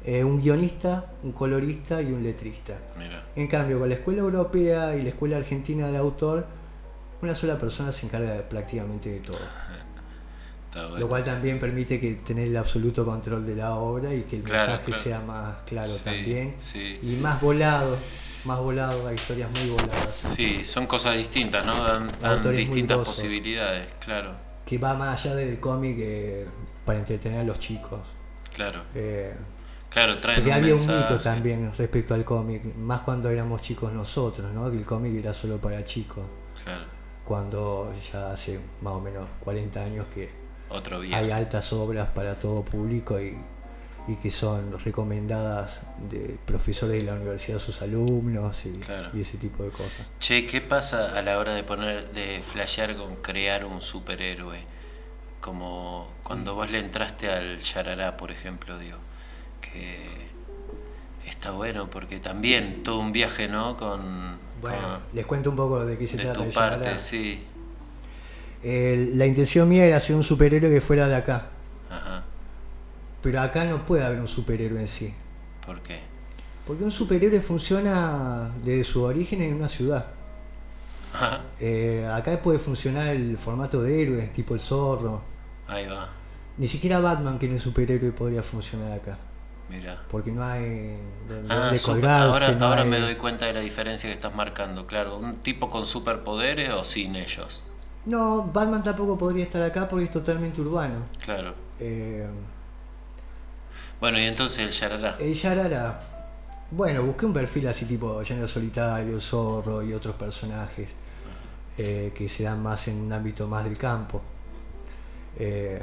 [0.06, 2.78] eh, un guionista, un colorista y un letrista.
[2.98, 6.46] Mira, En cambio, con la escuela europea y la escuela argentina de autor,
[7.22, 9.38] una sola persona se encarga de prácticamente de todo.
[10.74, 10.98] bueno.
[10.98, 14.42] Lo cual también permite que tener el absoluto control de la obra y que el
[14.42, 15.02] Claro, mensaje claro.
[15.02, 16.54] sea más claro Sí, también.
[16.58, 16.98] sí.
[17.02, 17.96] Y más volado,
[18.44, 20.22] más volado, hay historias muy voladas.
[20.36, 21.74] Sí, son cosas distintas, ¿no?
[21.82, 24.32] Dan, distintas posibilidades, claro,
[24.66, 26.46] Que va más allá del cómic eh,
[26.84, 28.00] para entretener a los chicos.
[28.54, 28.82] claro.
[28.94, 29.34] Eh,
[29.96, 33.90] Claro, traen porque un había un mito también respecto al cómic, más cuando éramos chicos
[33.94, 34.70] nosotros, ¿no?
[34.70, 36.22] que el cómic era solo para chicos.
[36.62, 36.84] Claro,
[37.24, 40.30] Cuando ya hace más o menos 40 años que
[40.68, 43.38] otro hay altas obras para todo público y,
[44.06, 45.80] y que son recomendadas
[46.10, 49.08] de profesores de la universidad a sus alumnos y, Claro.
[49.14, 50.06] y ese tipo de cosas.
[50.20, 54.60] Che, ¿qué pasa a la hora de poner, de flashear con crear un superhéroe?
[55.40, 58.98] Como cuando vos le entraste al Yarará, por ejemplo, digo,
[59.72, 60.26] que
[61.28, 63.76] está bueno porque también todo un viaje, ¿no?
[63.76, 66.44] Con, Bueno, con- les cuento un poco de qué se de trata.
[66.44, 67.42] tu parte, sí.
[68.62, 71.50] Eh, la intención mía era ser un superhéroe que fuera de acá,
[71.90, 72.24] Ajá.
[73.22, 75.14] pero acá no puede haber un superhéroe en sí.
[75.64, 76.00] ¿Por qué?
[76.66, 80.06] Porque un superhéroe funciona desde su origen en una ciudad.
[81.14, 81.42] Ajá.
[81.60, 85.22] Eh, acá puede funcionar el formato de héroe, tipo el zorro.
[85.68, 86.08] Ahí va,
[86.58, 89.18] Ni siquiera Batman, que no es superhéroe, podría funcionar acá.
[89.70, 90.02] Mira.
[90.10, 90.96] Porque no hay
[91.28, 92.44] donde, Ah, colgarse.
[92.44, 95.18] ahora, no ahora hay- me doy cuenta de la diferencia que estás marcando, claro.
[95.18, 97.64] ¿Un tipo con superpoderes o sin ellos?
[98.04, 101.04] No, Batman tampoco podría estar acá porque es totalmente urbano.
[101.24, 101.54] Claro.
[101.80, 102.26] Eh,
[104.00, 105.16] Bueno, y entonces el Yarará.
[105.18, 106.00] el Yarara,
[106.70, 110.90] bueno, busqué un perfil así tipo Llanero Solitario, Zorro y otros personajes
[111.78, 114.22] eh, que se dan más en un ámbito más del campo.
[115.38, 115.80] Eh,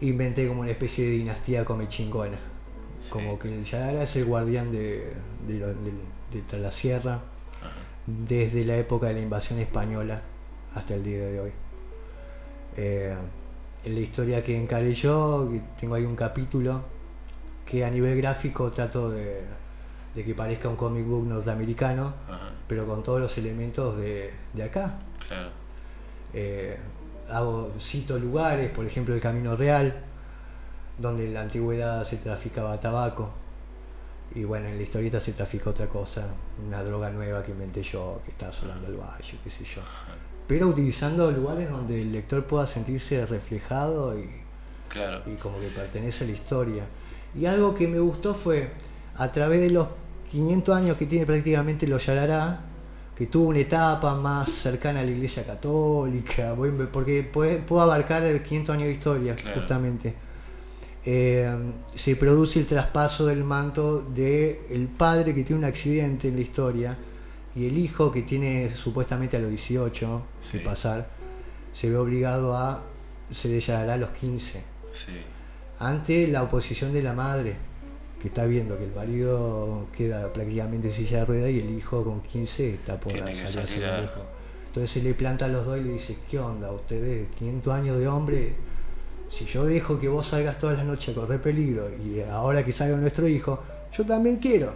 [0.00, 2.38] inventé como una especie de dinastía come chingona.
[3.00, 3.10] Sí.
[3.10, 5.12] Como que el Yarara es el guardián de,
[5.46, 7.72] de, de- de la sierra Ajá.
[8.06, 10.22] desde la época de la invasión española
[10.74, 11.52] hasta el día de hoy.
[12.76, 13.14] Eh,
[13.84, 16.82] en la historia que encaré yo, tengo ahí un capítulo
[17.64, 19.42] que a nivel gráfico trato de,
[20.14, 22.50] de que parezca un comic book norteamericano, Ajá.
[22.68, 24.98] pero con todos los elementos de, de acá.
[25.26, 25.50] Claro.
[26.34, 26.76] Eh,
[27.30, 30.04] hago, cito lugares, por ejemplo el Camino Real,
[31.00, 33.30] donde en la antigüedad se traficaba tabaco.
[34.34, 36.26] Y bueno, en la historieta se trafica otra cosa,
[36.66, 39.80] una droga nueva que inventé yo, que está sonando el valle, qué sé yo.
[40.46, 44.28] Pero utilizando lugares donde el lector pueda sentirse reflejado y,
[44.88, 45.22] Claro.
[45.26, 46.84] y como que pertenece a la historia.
[47.34, 48.70] Y algo que me gustó fue,
[49.16, 49.88] a través de los
[50.30, 52.60] 500 años que tiene prácticamente los Yarará,
[53.16, 56.54] que tuvo una etapa más cercana a la iglesia católica,
[56.92, 59.60] porque puede- puedo abarcar el 500 años de historia, Claro.
[59.60, 60.14] justamente.
[61.04, 66.36] Eh, se produce el traspaso del manto de el padre que tiene un accidente en
[66.36, 66.98] la historia
[67.56, 70.58] y el hijo que tiene supuestamente a los 18 Sí.
[70.58, 71.08] de pasar,
[71.72, 72.82] se ve obligado a
[73.30, 75.12] se le Yarará a los 15 Sí.
[75.78, 77.56] ante la oposición de la madre,
[78.20, 82.04] que está viendo que el marido queda prácticamente en silla de ruedas y el hijo
[82.04, 84.10] con 15 está por salir a a-.
[84.66, 86.70] Entonces se le planta a los dos y le dice, ¿qué onda?
[86.70, 88.54] Ustedes, 500 años de hombre,
[89.30, 92.72] si yo dejo que vos salgas todas las noches a correr peligro y ahora que
[92.72, 93.62] salga nuestro hijo,
[93.96, 94.74] yo también quiero.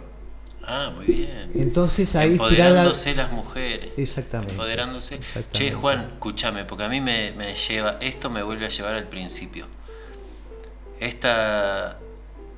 [0.63, 1.51] Ah, muy bien.
[1.53, 2.53] Entonces ahí tirar la...
[2.53, 3.91] Empoderándose las mujeres.
[3.97, 4.53] Exactamente.
[4.53, 5.15] Empoderándose.
[5.15, 5.57] Exactamente.
[5.57, 9.09] Che, Juan, escúchame, porque a mí me, me lleva, esto me vuelve a llevar al
[9.09, 9.67] principio.
[11.01, 11.99] Esta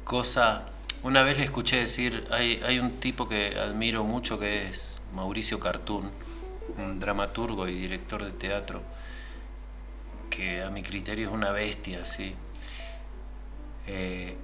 [0.04, 0.68] cosa,
[1.02, 5.60] una vez le escuché decir, hay, hay un tipo que admiro mucho que es Mauricio
[5.60, 6.12] Cartún,
[6.78, 8.84] un dramaturgo y director de teatro,
[10.30, 12.36] que a mi criterio es una bestia, ¿sí?
[13.88, 14.38] Eh,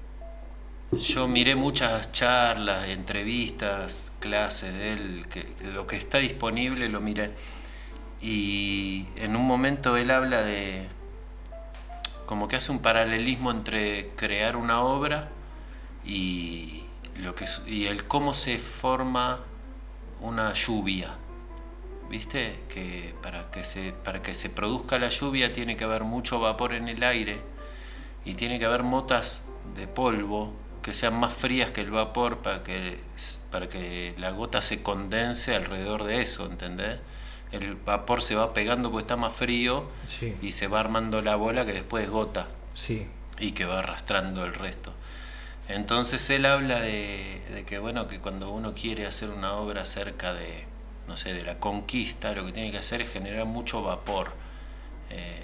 [0.91, 7.31] yo miré muchas charlas, entrevistas, clases de él, que lo que está disponible lo miré.
[8.21, 10.87] Y en un momento él habla de
[12.25, 15.29] como que hace un paralelismo entre crear una obra
[16.05, 16.83] y
[17.17, 19.39] lo que y el cómo se forma
[20.21, 21.17] una lluvia.
[22.13, 22.59] ¿Viste?
[22.69, 26.73] Que para que se para que se produzca la lluvia tiene que haber mucho vapor
[26.73, 27.41] en el aire
[28.23, 29.45] y tiene que haber motas
[29.75, 30.53] de polvo
[30.83, 32.99] que sean más frías que el vapor para que,
[33.49, 36.99] para que la gota se condense alrededor de eso, ¿entendés?
[37.51, 41.35] El vapor se va pegando porque está más frío Sí, y se va armando la
[41.35, 43.07] bola que después es gota sí,
[43.39, 44.93] y que va arrastrando el resto.
[45.67, 50.35] Entonces él habla de, de que bueno que cuando uno quiere hacer una obra acerca
[50.35, 50.71] de
[51.07, 54.33] no sé, de la conquista, lo que tiene que hacer es generar mucho vapor,
[55.09, 55.41] eh,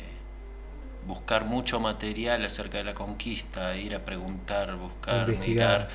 [1.05, 5.79] buscar mucho material acerca de la conquista, ir a preguntar, buscar, Investigar.
[5.79, 5.89] mirar,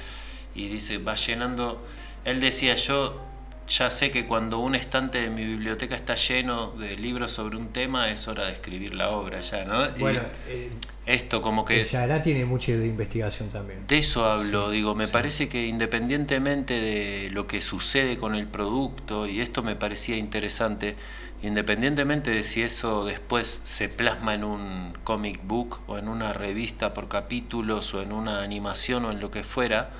[0.54, 1.84] y dice, va llenando,
[2.24, 3.20] él decía, yo
[3.66, 7.68] ya sé que cuando un estante de mi biblioteca está lleno de libros sobre un
[7.72, 9.86] tema, es hora de escribir la obra ya, ¿no?
[9.96, 10.70] Y Bueno, eh,
[11.06, 11.80] esto como que...
[11.80, 13.86] el Yarará tiene mucho de investigación también.
[13.86, 15.12] De eso hablo, digo, me sí.
[15.12, 20.96] parece que independientemente de lo que sucede con el producto, y esto me parecía interesante,
[21.42, 26.94] independientemente de si eso después se plasma en un comic book o en una revista
[26.94, 29.90] por capítulos o en una animación o en lo que fuera,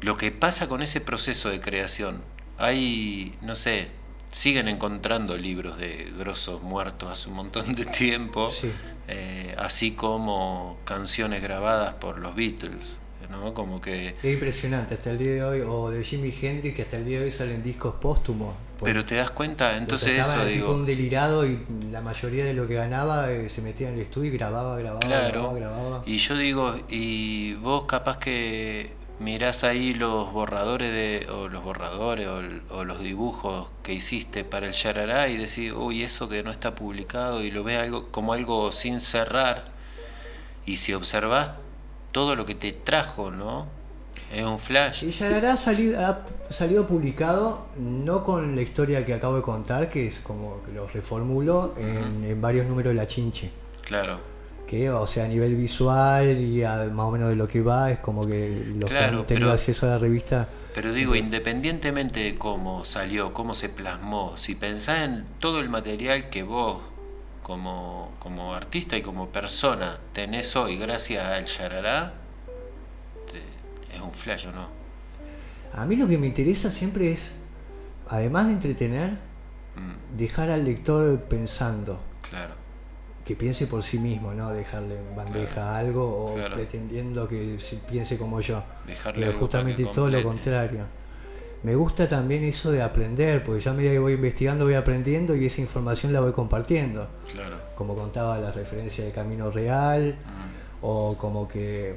[0.00, 2.20] lo que pasa con ese proceso de creación,
[2.58, 3.88] hay, no sé,
[4.30, 8.70] siguen encontrando libros de grosos muertos hace un montón de tiempo, Sí.
[9.08, 13.54] eh, así como canciones grabadas por los Beatles, ¿no?
[13.54, 14.14] Como que...
[14.22, 17.18] Es impresionante hasta el día de hoy, o de Jimi Hendrix, que hasta el día
[17.20, 18.54] de hoy salen discos póstumos.
[18.82, 20.74] Pero te das cuenta, entonces eso al tipo digo...
[20.74, 21.58] un delirado y
[21.90, 25.00] la mayoría de lo que ganaba eh, se metía en el estudio y grababa, grababa,
[25.00, 26.02] Claro, grababa, grababa.
[26.06, 32.28] y yo digo, y vos capaz que mirás ahí los borradores de, o los borradores
[32.28, 36.50] o, o los dibujos que hiciste para el Yarará y decís, uy, eso que no
[36.50, 39.72] está publicado y lo ves algo, como algo sin cerrar,
[40.66, 41.52] y si observás
[42.12, 43.66] todo lo que te trajo, ¿no?
[44.32, 45.04] Es un flash.
[45.04, 49.88] Y Yarará ha salido, ha salido publicado no con la historia que acabo de contar,
[49.88, 53.50] que es como que lo reformulo en, en varios números de la chinche.
[53.82, 54.18] Claro,
[54.68, 57.90] Que, o sea, a nivel visual y a- más o menos de lo que va,
[57.90, 60.46] es como que los Claro, que han tenido pero- acceso a la revista.
[60.74, 66.28] Pero digo, independientemente de cómo salió, cómo se plasmó, si pensás en todo el material
[66.28, 66.82] que vos,
[67.42, 72.12] como, como artista y como persona, tenés hoy gracias al Yarará,
[73.32, 74.68] te- es un flash, ¿o no?
[75.72, 77.32] A mí lo que me interesa siempre es,
[78.08, 79.10] además de entretener,
[79.76, 82.00] Mm, dejar al lector pensando.
[82.20, 82.52] claro,
[83.28, 86.54] que piense por sí mismo, no dejarle en bandeja algo o claro.
[86.54, 88.62] pretendiendo que se piense como yo.
[88.86, 90.86] Dejarle Pero justamente todo lo contrario.
[91.62, 95.36] Me gusta también eso de aprender, porque yo a medida que voy investigando voy aprendiendo
[95.36, 97.06] y esa información la voy compartiendo.
[97.30, 97.56] claro.
[97.76, 100.16] Como contaba la referencia de Camino Real,
[100.80, 101.96] o como que...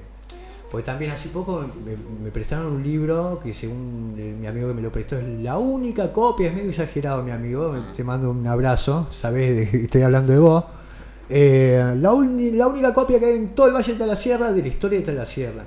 [0.70, 4.82] Pues también hace poco me, me prestaron un libro que según mi amigo que me
[4.82, 9.08] lo prestó es la única copia, es medio exagerado mi amigo, te mando un abrazo,
[9.12, 10.64] sabes estoy hablando de vos.
[11.34, 14.68] Eh, la, única copia que hay en todo el Valle de la Sierra de la
[14.68, 15.64] historia de la Sierra.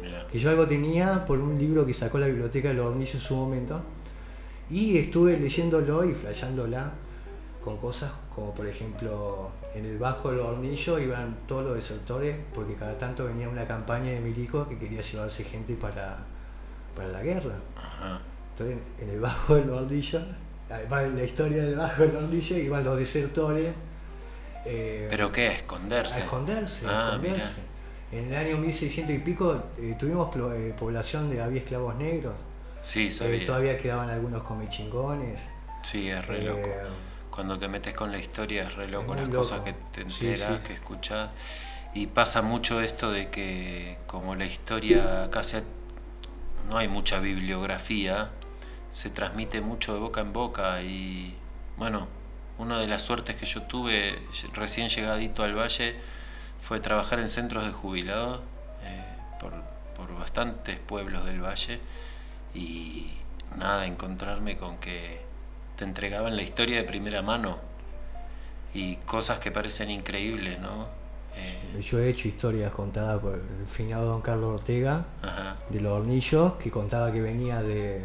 [0.00, 3.20] mira, Que yo algo tenía por un libro que sacó la biblioteca del Hornillo en
[3.20, 3.82] su momento.
[4.70, 6.92] Y estuve leyéndolo y flasheándola
[7.62, 12.74] con cosas como por ejemplo en el Bajo del Hornillo iban todos los desertores porque
[12.74, 16.18] cada tanto venía una campaña de milicos que quería llevarse gente para,
[16.96, 17.54] para la guerra.
[17.76, 20.20] ajá, Entonces en el Bajo del Hornillo,
[20.70, 23.74] además en la historia del Bajo del Hornillo iban los desertores.
[24.64, 25.48] Eh, ¿Pero qué?
[25.48, 26.20] ¿A a esconderse?
[26.20, 27.18] esconderse, a Ah.
[28.12, 32.34] En el año 1600 y pico eh, tuvimos eh, población de había esclavos negros.
[32.82, 33.46] Sí, sabía.
[33.46, 35.40] todavía quedaban algunos comichingones.
[35.82, 36.68] Sí, es re loco.
[37.30, 39.38] Cuando te metes con la historia es re loco las loco.
[39.38, 40.66] cosas que te Sí, enteras, sí.
[40.68, 41.30] que escuchás.
[41.94, 45.58] Y pasa mucho esto de que como la historia casi
[46.68, 48.30] no hay mucha bibliografía,
[48.90, 51.34] se transmite mucho de boca en boca y
[51.78, 52.08] bueno,
[52.58, 54.18] una de las suertes que yo tuve
[54.52, 55.94] recién llegadito al valle
[56.60, 58.40] fue trabajar en centros de jubilados
[58.84, 59.04] eh,
[59.40, 59.52] por,
[59.96, 61.80] por bastantes pueblos del valle
[62.54, 63.12] y
[63.56, 65.20] nada, encontrarme con que
[65.76, 67.58] te entregaban la historia de primera mano
[68.74, 70.86] y cosas que parecen increíbles, ¿no?
[71.34, 75.92] Eh, Yo he hecho historias contadas por el finado don Carlos Ortega ajá, de los
[75.92, 78.04] hornillos, que contaba que venía de,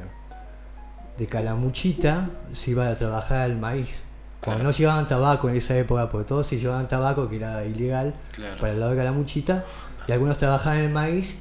[1.17, 4.01] de Calamuchita, se iba a trabajar al maíz.
[4.41, 4.63] Cuando Claro.
[4.63, 8.59] no llevaban tabaco en esa época, porque todos se llevaban tabaco, que era ilegal, Claro.
[8.59, 9.65] para el lado de Calamuchita,
[10.07, 11.35] y algunos trabajaban en el maíz,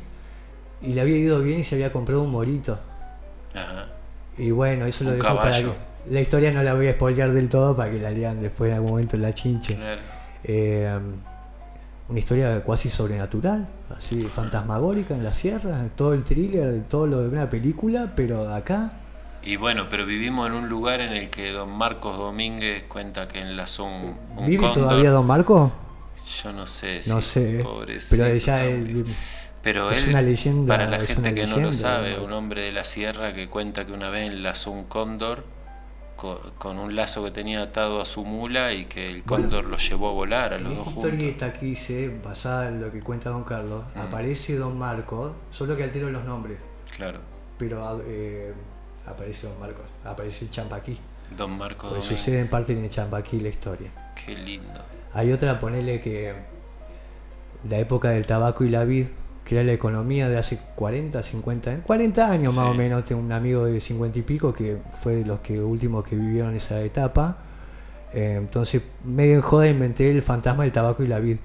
[0.82, 2.78] y le había ido bien y se había comprado un morito.
[3.54, 3.86] ajá.
[4.38, 5.72] Y bueno, eso lo Un dejo para que.
[6.10, 8.76] La historia no la voy a spoilear del todo para que la lean después en
[8.76, 9.74] algún momento en la chinche.
[9.76, 10.00] Claro.
[10.44, 10.98] Eh,
[12.08, 13.66] una historia cuasi sobrenatural,
[13.96, 18.48] así fantasmagórica en la sierra, todo el thriller, de todo lo de una película, pero
[18.54, 18.92] acá.
[19.46, 23.40] Y bueno, pero vivimos en un lugar en el que don Marcos Domínguez cuenta que
[23.40, 24.82] enlazó un, un ¿Vive cóndor.
[24.88, 25.72] todavía Don Marco?
[26.42, 29.04] Yo no sé, No sí, sé, pobrecito, pero ella es-.
[29.62, 32.72] Pero es él, una leyenda, para la gente que no lo sabe, un hombre de
[32.72, 35.44] la sierra que cuenta que una vez enlazó un cóndor
[36.16, 39.64] co- con, un lazo que tenía atado a su mula y que el Bueno, cóndor
[39.66, 41.12] lo llevó a volar a En los esta dos juntos.
[41.12, 44.00] historieta que hice, basada en lo que cuenta Don Carlos, Mm.
[44.00, 46.58] aparece Don Marco, solo que altero los nombres,
[46.96, 47.20] Claro,
[47.58, 48.54] pero eh,
[49.06, 50.98] aparece Don Marcos, aparece el Champaquí.
[51.36, 52.18] Don Marco Pues Domínguez.
[52.20, 53.90] sucede en parte en el Champaquí la historia.
[54.24, 54.80] Qué lindo.
[55.12, 56.34] Hay otra, ponele que
[57.68, 59.06] la época del tabaco y la vid,
[59.44, 63.04] que era la economía de hace 40, 50, 40 años más o menos.
[63.04, 66.54] Tengo un amigo de 50 y pico que fue de los que últimos que vivieron
[66.54, 67.38] esa etapa.
[68.12, 71.38] Eh, entonces, medio en joda inventé el fantasma del tabaco y la vid,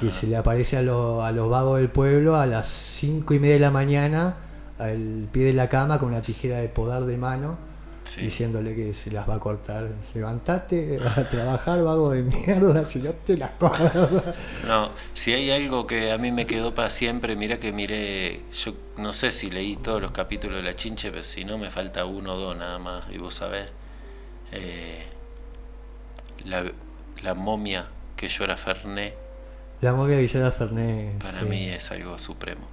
[0.00, 3.38] que se le aparece a, los- a los vagos del pueblo a las 5 y
[3.40, 4.36] media de la mañana
[4.80, 7.70] al pie de la cama con una tijera de podar de mano
[8.02, 8.22] Sí.
[8.22, 9.86] diciéndole que se las va a cortar.
[10.14, 14.34] Levantate a trabajar, vago de mierda, si no te las cortas.
[14.66, 18.72] No, si hay algo que a mí me quedó para siempre, mira que miré, yo
[18.96, 22.04] no sé si leí todos los capítulos de La Chinche, pero si no me falta
[22.06, 23.68] uno o dos nada más, y vos sabés,
[24.50, 25.04] eh,
[26.44, 26.64] la,
[27.22, 29.14] la momia que llora Ferné,
[29.82, 31.22] La movia Villada Fernández.
[31.22, 31.46] para sí.
[31.46, 32.66] mí es algo supremo.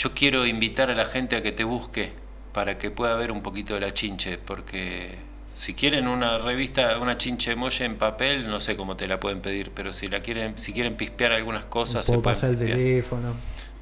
[0.00, 2.10] Yo quiero invitar a la gente a que te busque
[2.54, 5.14] para que pueda ver un poquito de La Chinche, porque
[5.52, 9.42] si quieren una revista, una Chinche Molle en papel, no sé cómo te la pueden
[9.42, 12.56] pedir, pero si la quieren, si quieren pispear algunas cosas, se Puedo pueden pasar el
[12.56, 12.78] pispear.
[12.78, 13.34] teléfono.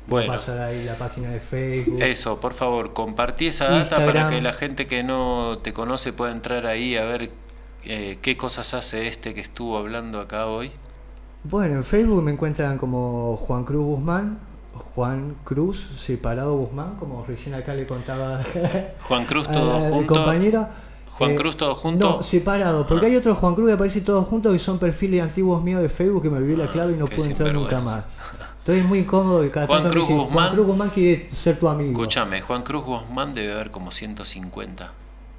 [0.08, 0.32] Bueno.
[0.32, 2.02] Pasar ahí la página de Facebook.
[2.02, 6.32] Eso, por favor, compartí esa data para que la gente que no te conoce pueda
[6.32, 7.30] entrar ahí a ver
[7.84, 10.72] eh, qué cosas hace este que estuvo hablando acá hoy.
[11.44, 14.47] Bueno, en Facebook me encuentran como Juan Cruz Guzmán.
[14.98, 18.42] Juan Cruz, separado Guzmán, como recién acá le contaba
[19.06, 20.12] Juan Cruz todo junto.
[20.12, 20.66] compañero.
[21.12, 22.16] Juan Eh, Cruz todo junto.
[22.16, 23.08] No, separado, porque Ah.
[23.10, 26.22] hay otro Juan Cruz que aparece todos juntos y son perfiles antiguos míos de Facebook
[26.22, 28.02] que me olvidé la clave y no pude entrar nunca más.
[28.58, 30.34] Entonces es muy incómodo que cada Juan tanto Cruz dicen, Guzmán.
[30.46, 31.92] Juan Cruz Guzmán quiere ser tu amigo.
[31.92, 34.92] Escúchame, Juan Cruz Guzmán debe haber como 150.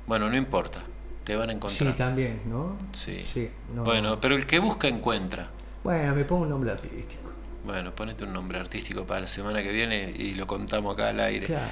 [0.08, 0.80] Bueno, no importa,
[1.26, 1.96] te van a Sí, encontrar.
[1.98, 2.78] también, ¿no?
[2.94, 3.50] Sí.
[3.76, 3.84] no.
[3.84, 5.50] Bueno, pero el que busca encuentra.
[5.84, 7.29] Bueno, me pongo un nombre artístico.
[7.66, 11.20] Bueno, ponete un nombre artístico para la semana que viene y lo contamos acá al
[11.20, 11.46] aire.
[11.48, 11.68] Claro.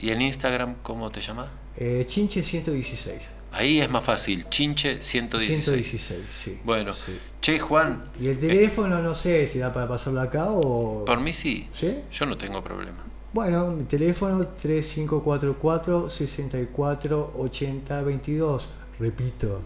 [0.00, 1.48] ¿Y en Instagram cómo te llamas?
[1.76, 3.28] Eh, Chinche 116.
[3.52, 5.64] Ahí es más fácil, Chinche 116.
[5.64, 6.60] 116, sí.
[6.64, 7.18] Bueno, Sí.
[7.40, 11.04] che Juan, Y el teléfono no sé si da para pasarlo acá o...
[11.04, 11.98] por mí sí, ¿Sí?
[12.12, 12.98] yo no tengo problema.
[13.34, 18.68] Bueno, mi teléfono 3544 64 80 22.
[18.98, 19.62] Repito,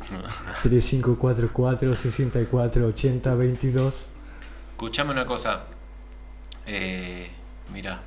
[0.62, 4.09] 3544 64 80 22.
[4.77, 5.64] Escuchame una cosa,
[6.66, 7.31] eh,
[7.72, 8.03] mira,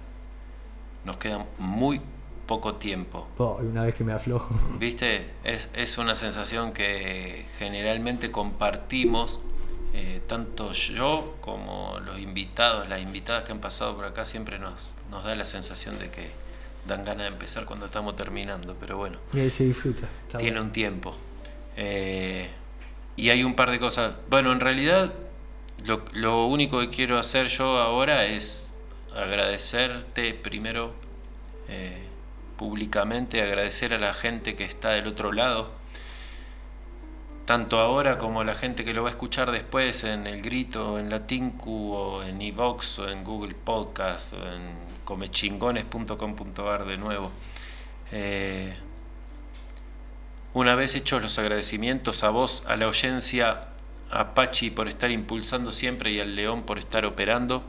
[1.04, 2.00] nos queda muy
[2.46, 3.28] poco tiempo.
[3.40, 4.54] Oh, una vez que me aflojo.
[4.78, 5.32] ¿Viste?
[5.44, 9.40] Es, es una sensación que generalmente compartimos,
[9.96, 14.94] eh, tanto yo como los invitados, las invitadas que han pasado por acá, siempre nos,
[15.10, 16.30] nos da la sensación de que
[16.88, 19.18] dan ganas de empezar cuando estamos terminando, pero bueno.
[19.34, 20.08] Y ahí se disfruta.
[20.38, 21.16] Tiene un tiempo.
[21.76, 22.48] Eh,
[23.16, 24.14] y hay un par de cosas.
[24.30, 25.12] Bueno, en realidad
[25.86, 28.74] lo, único que quiero hacer yo ahora es
[29.16, 30.94] agradecerte primero
[31.68, 32.04] eh,
[32.58, 35.72] públicamente, agradecer a la gente que está del otro lado,
[37.46, 41.10] tanto ahora como la gente que lo va a escuchar después en El Grito, en
[41.10, 44.74] la Tinku, o en Evox, o en Google Podcast, o en
[45.06, 47.32] comechingones.com.ar de nuevo.
[48.12, 48.76] Eh,
[50.54, 53.69] una vez hechos los agradecimientos a vos, a la oyencia,
[54.12, 57.64] a Pachi por estar impulsando siempre y al León por estar operando.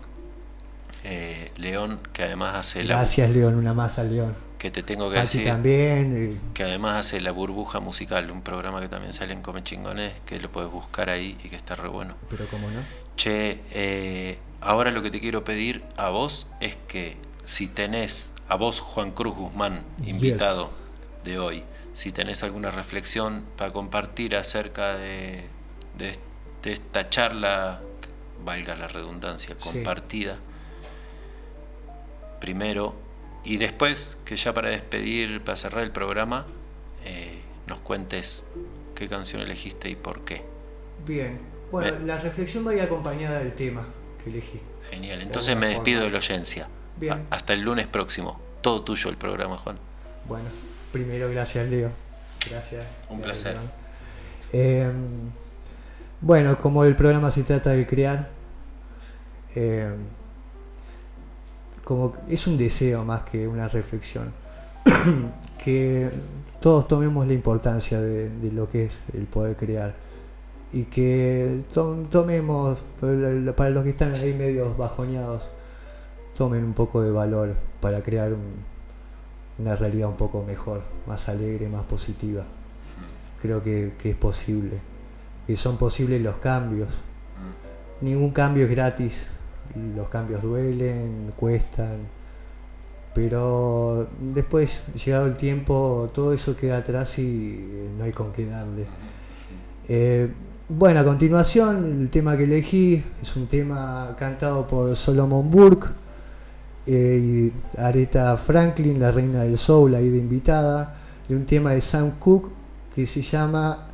[1.04, 3.54] Eh, León, que además hace la Gracias, León.
[3.54, 4.34] Una más al León.
[4.58, 6.14] que te tengo que Pachi decir, también.
[6.16, 10.12] eh, que además hace la burbuja musical, un programa que también sale en Come Chingones,
[10.26, 12.14] que lo puedes buscar ahí y que está re bueno.
[12.28, 12.80] pero cómo no.
[13.16, 18.56] Che, eh, ahora lo que te quiero pedir a vos es que si tenés, a
[18.56, 20.70] vos Juan Cruz Guzmán, invitado
[21.24, 21.64] de hoy,
[21.94, 25.44] si tenés alguna reflexión para compartir acerca de,
[25.96, 26.18] de,
[26.62, 27.80] de esta charla,
[28.44, 29.68] valga la redundancia, Sí.
[29.72, 30.36] compartida,
[32.40, 32.94] primero,
[33.44, 36.46] y después, que ya para despedir, para cerrar el programa,
[37.04, 38.42] eh, nos cuentes
[38.94, 40.42] qué canción elegiste y por qué.
[41.06, 41.38] Bien.
[41.70, 43.86] Bueno, la reflexión va a ir acompañada del tema
[44.22, 44.60] que elegí.
[44.90, 45.22] Genial.
[45.22, 46.06] Entonces me despido forma.
[46.06, 46.68] de la audiencia.
[46.96, 47.26] Bien.
[47.30, 48.40] Hasta el lunes próximo.
[48.60, 49.78] Todo tuyo el programa, Juan.
[50.26, 50.48] Bueno,
[50.92, 51.90] primero gracias Leo.
[52.50, 52.84] Gracias.
[53.08, 53.70] Un Gracias, placer.
[54.52, 54.90] Eh,
[56.20, 58.28] bueno, como el programa se trata de crear,
[59.54, 59.90] eh,
[61.84, 64.32] como es un deseo más que una reflexión,
[65.64, 66.10] que
[66.60, 69.94] todos tomemos la importancia de, lo que es el poder crear.
[70.72, 72.82] Y que to- tomemos,
[73.56, 75.48] para los que están ahí medios bajoneados,
[76.36, 78.70] tomen un poco de valor para crear un-
[79.58, 82.44] una realidad un poco mejor, más alegre, más positiva.
[83.42, 84.78] Creo que es posible,
[85.46, 86.88] que son posibles los cambios.
[88.00, 89.26] Ningún cambio es gratis,
[89.94, 91.98] los cambios duelen, cuestan,
[93.14, 98.46] Pero después, llegado el tiempo, todo eso queda atrás y eh, no hay con qué
[98.46, 98.86] darle.
[99.88, 100.30] Eh,
[100.68, 105.88] bueno, a continuación, el tema que elegí es un tema cantado por Solomon Burke
[106.86, 110.94] eh, y Aretha Franklin, la reina del soul, ahí de invitada,
[111.28, 112.50] de un tema de Sam Cooke
[112.94, 113.89] que se llama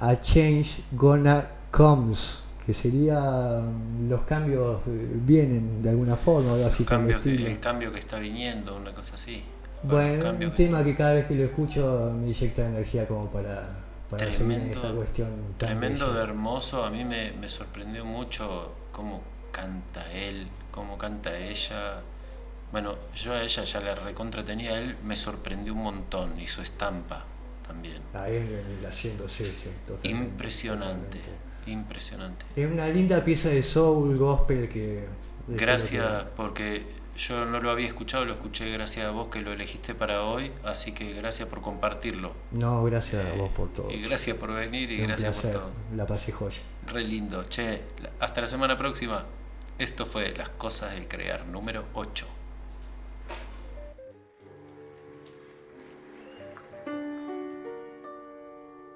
[0.00, 6.66] A Change Gonna Comes, que sería mm, los cambios eh, vienen de alguna forma, algo
[6.66, 9.42] así cambio, que, el cambio que está viniendo, una cosa así.
[9.82, 13.68] Bueno, un tema que cada vez que lo escucho me inyecta energía como para,
[14.08, 15.28] para Tremendo, esta cuestión
[15.58, 16.24] tan tremendo de bella.
[16.24, 16.84] hermoso.
[16.84, 19.22] A mí me, me sorprendió mucho cómo
[19.52, 22.00] canta él, cómo canta ella.
[22.72, 26.62] Bueno, yo a ella ya la recontra tenía, él me sorprendió un montón y su
[26.62, 27.24] estampa
[27.66, 28.00] también.
[28.14, 31.70] A él en el haciendo sí, sí, totalmente, Impresionante, totalmente.
[31.70, 32.44] impresionante.
[32.56, 35.06] Es una linda pieza de soul, gospel que...
[35.46, 36.86] Gracias, porque
[37.16, 40.50] yo no lo había escuchado, lo escuché gracias a vos que lo elegiste para hoy,
[40.64, 42.32] así que gracias por compartirlo.
[42.52, 43.90] No, gracias a Eh, vos por todo.
[43.90, 45.72] Y gracias por venir y Un gracias placer, por todo.
[45.96, 46.60] La pasé joya.
[46.86, 47.44] Re lindo.
[47.44, 47.82] Che,
[48.20, 49.24] hasta la semana próxima.
[49.78, 52.26] Esto fue Las Cosas del Crear número 8.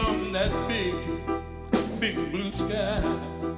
[0.00, 0.94] beyond that big
[2.00, 3.49] big blue sky.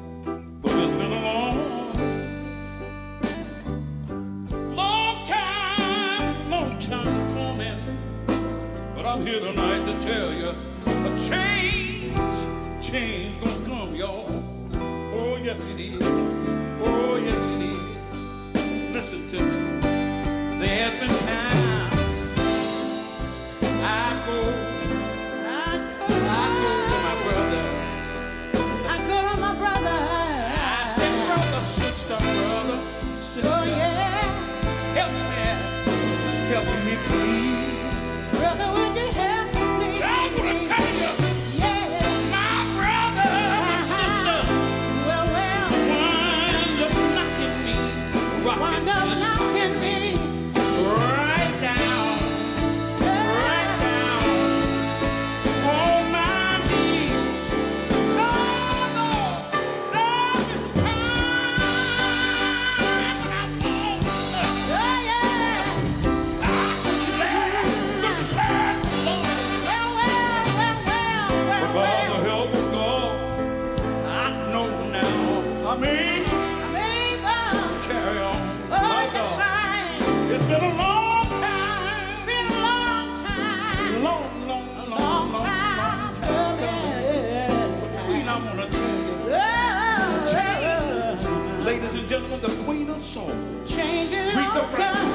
[93.03, 93.65] song.
[93.67, 94.35] Change it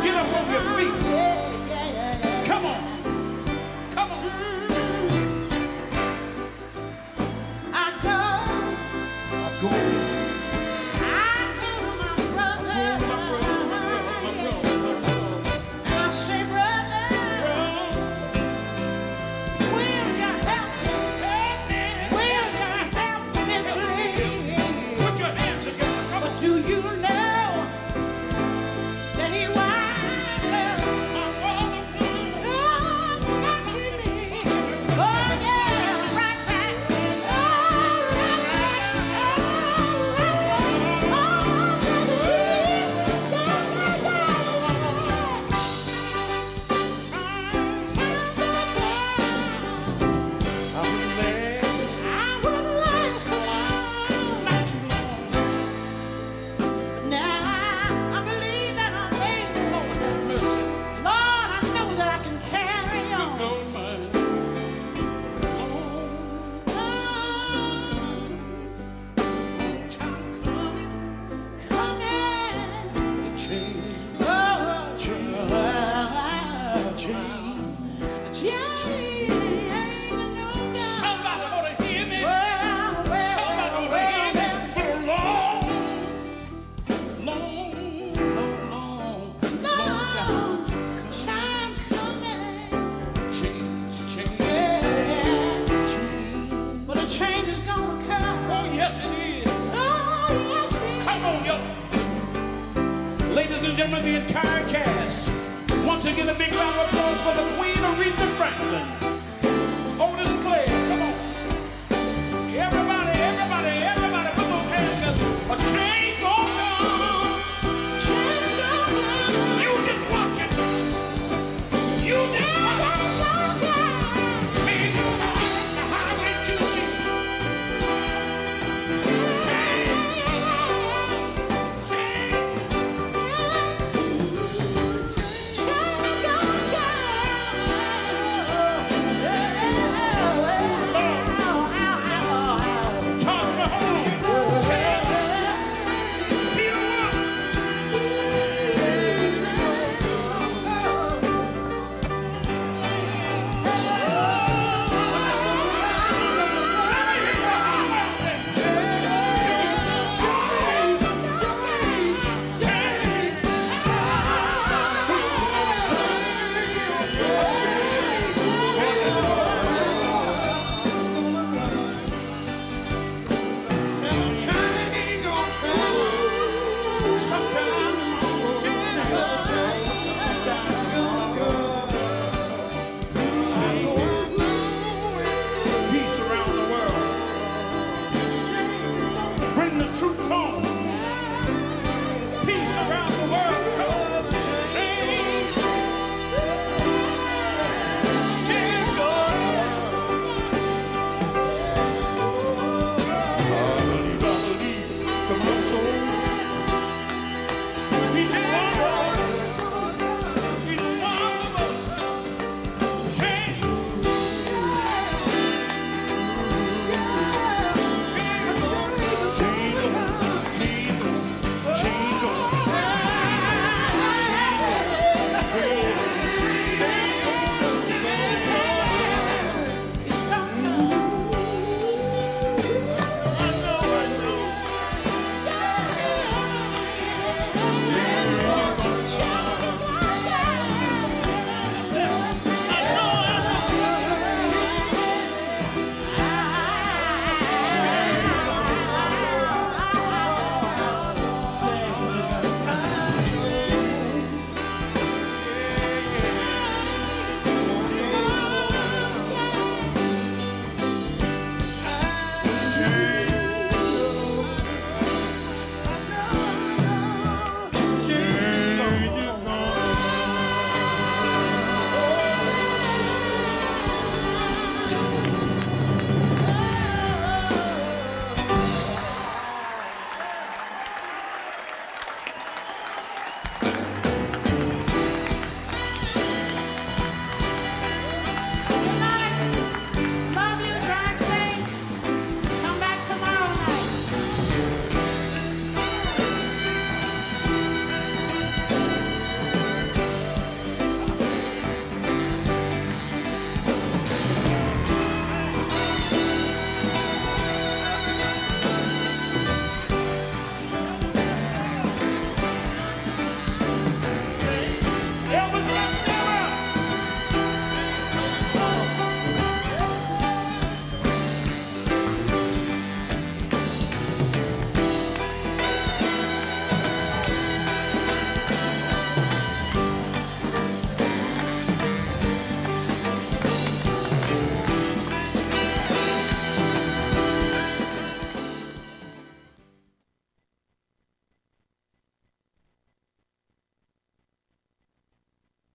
[0.04, 1.37] get up on your feet.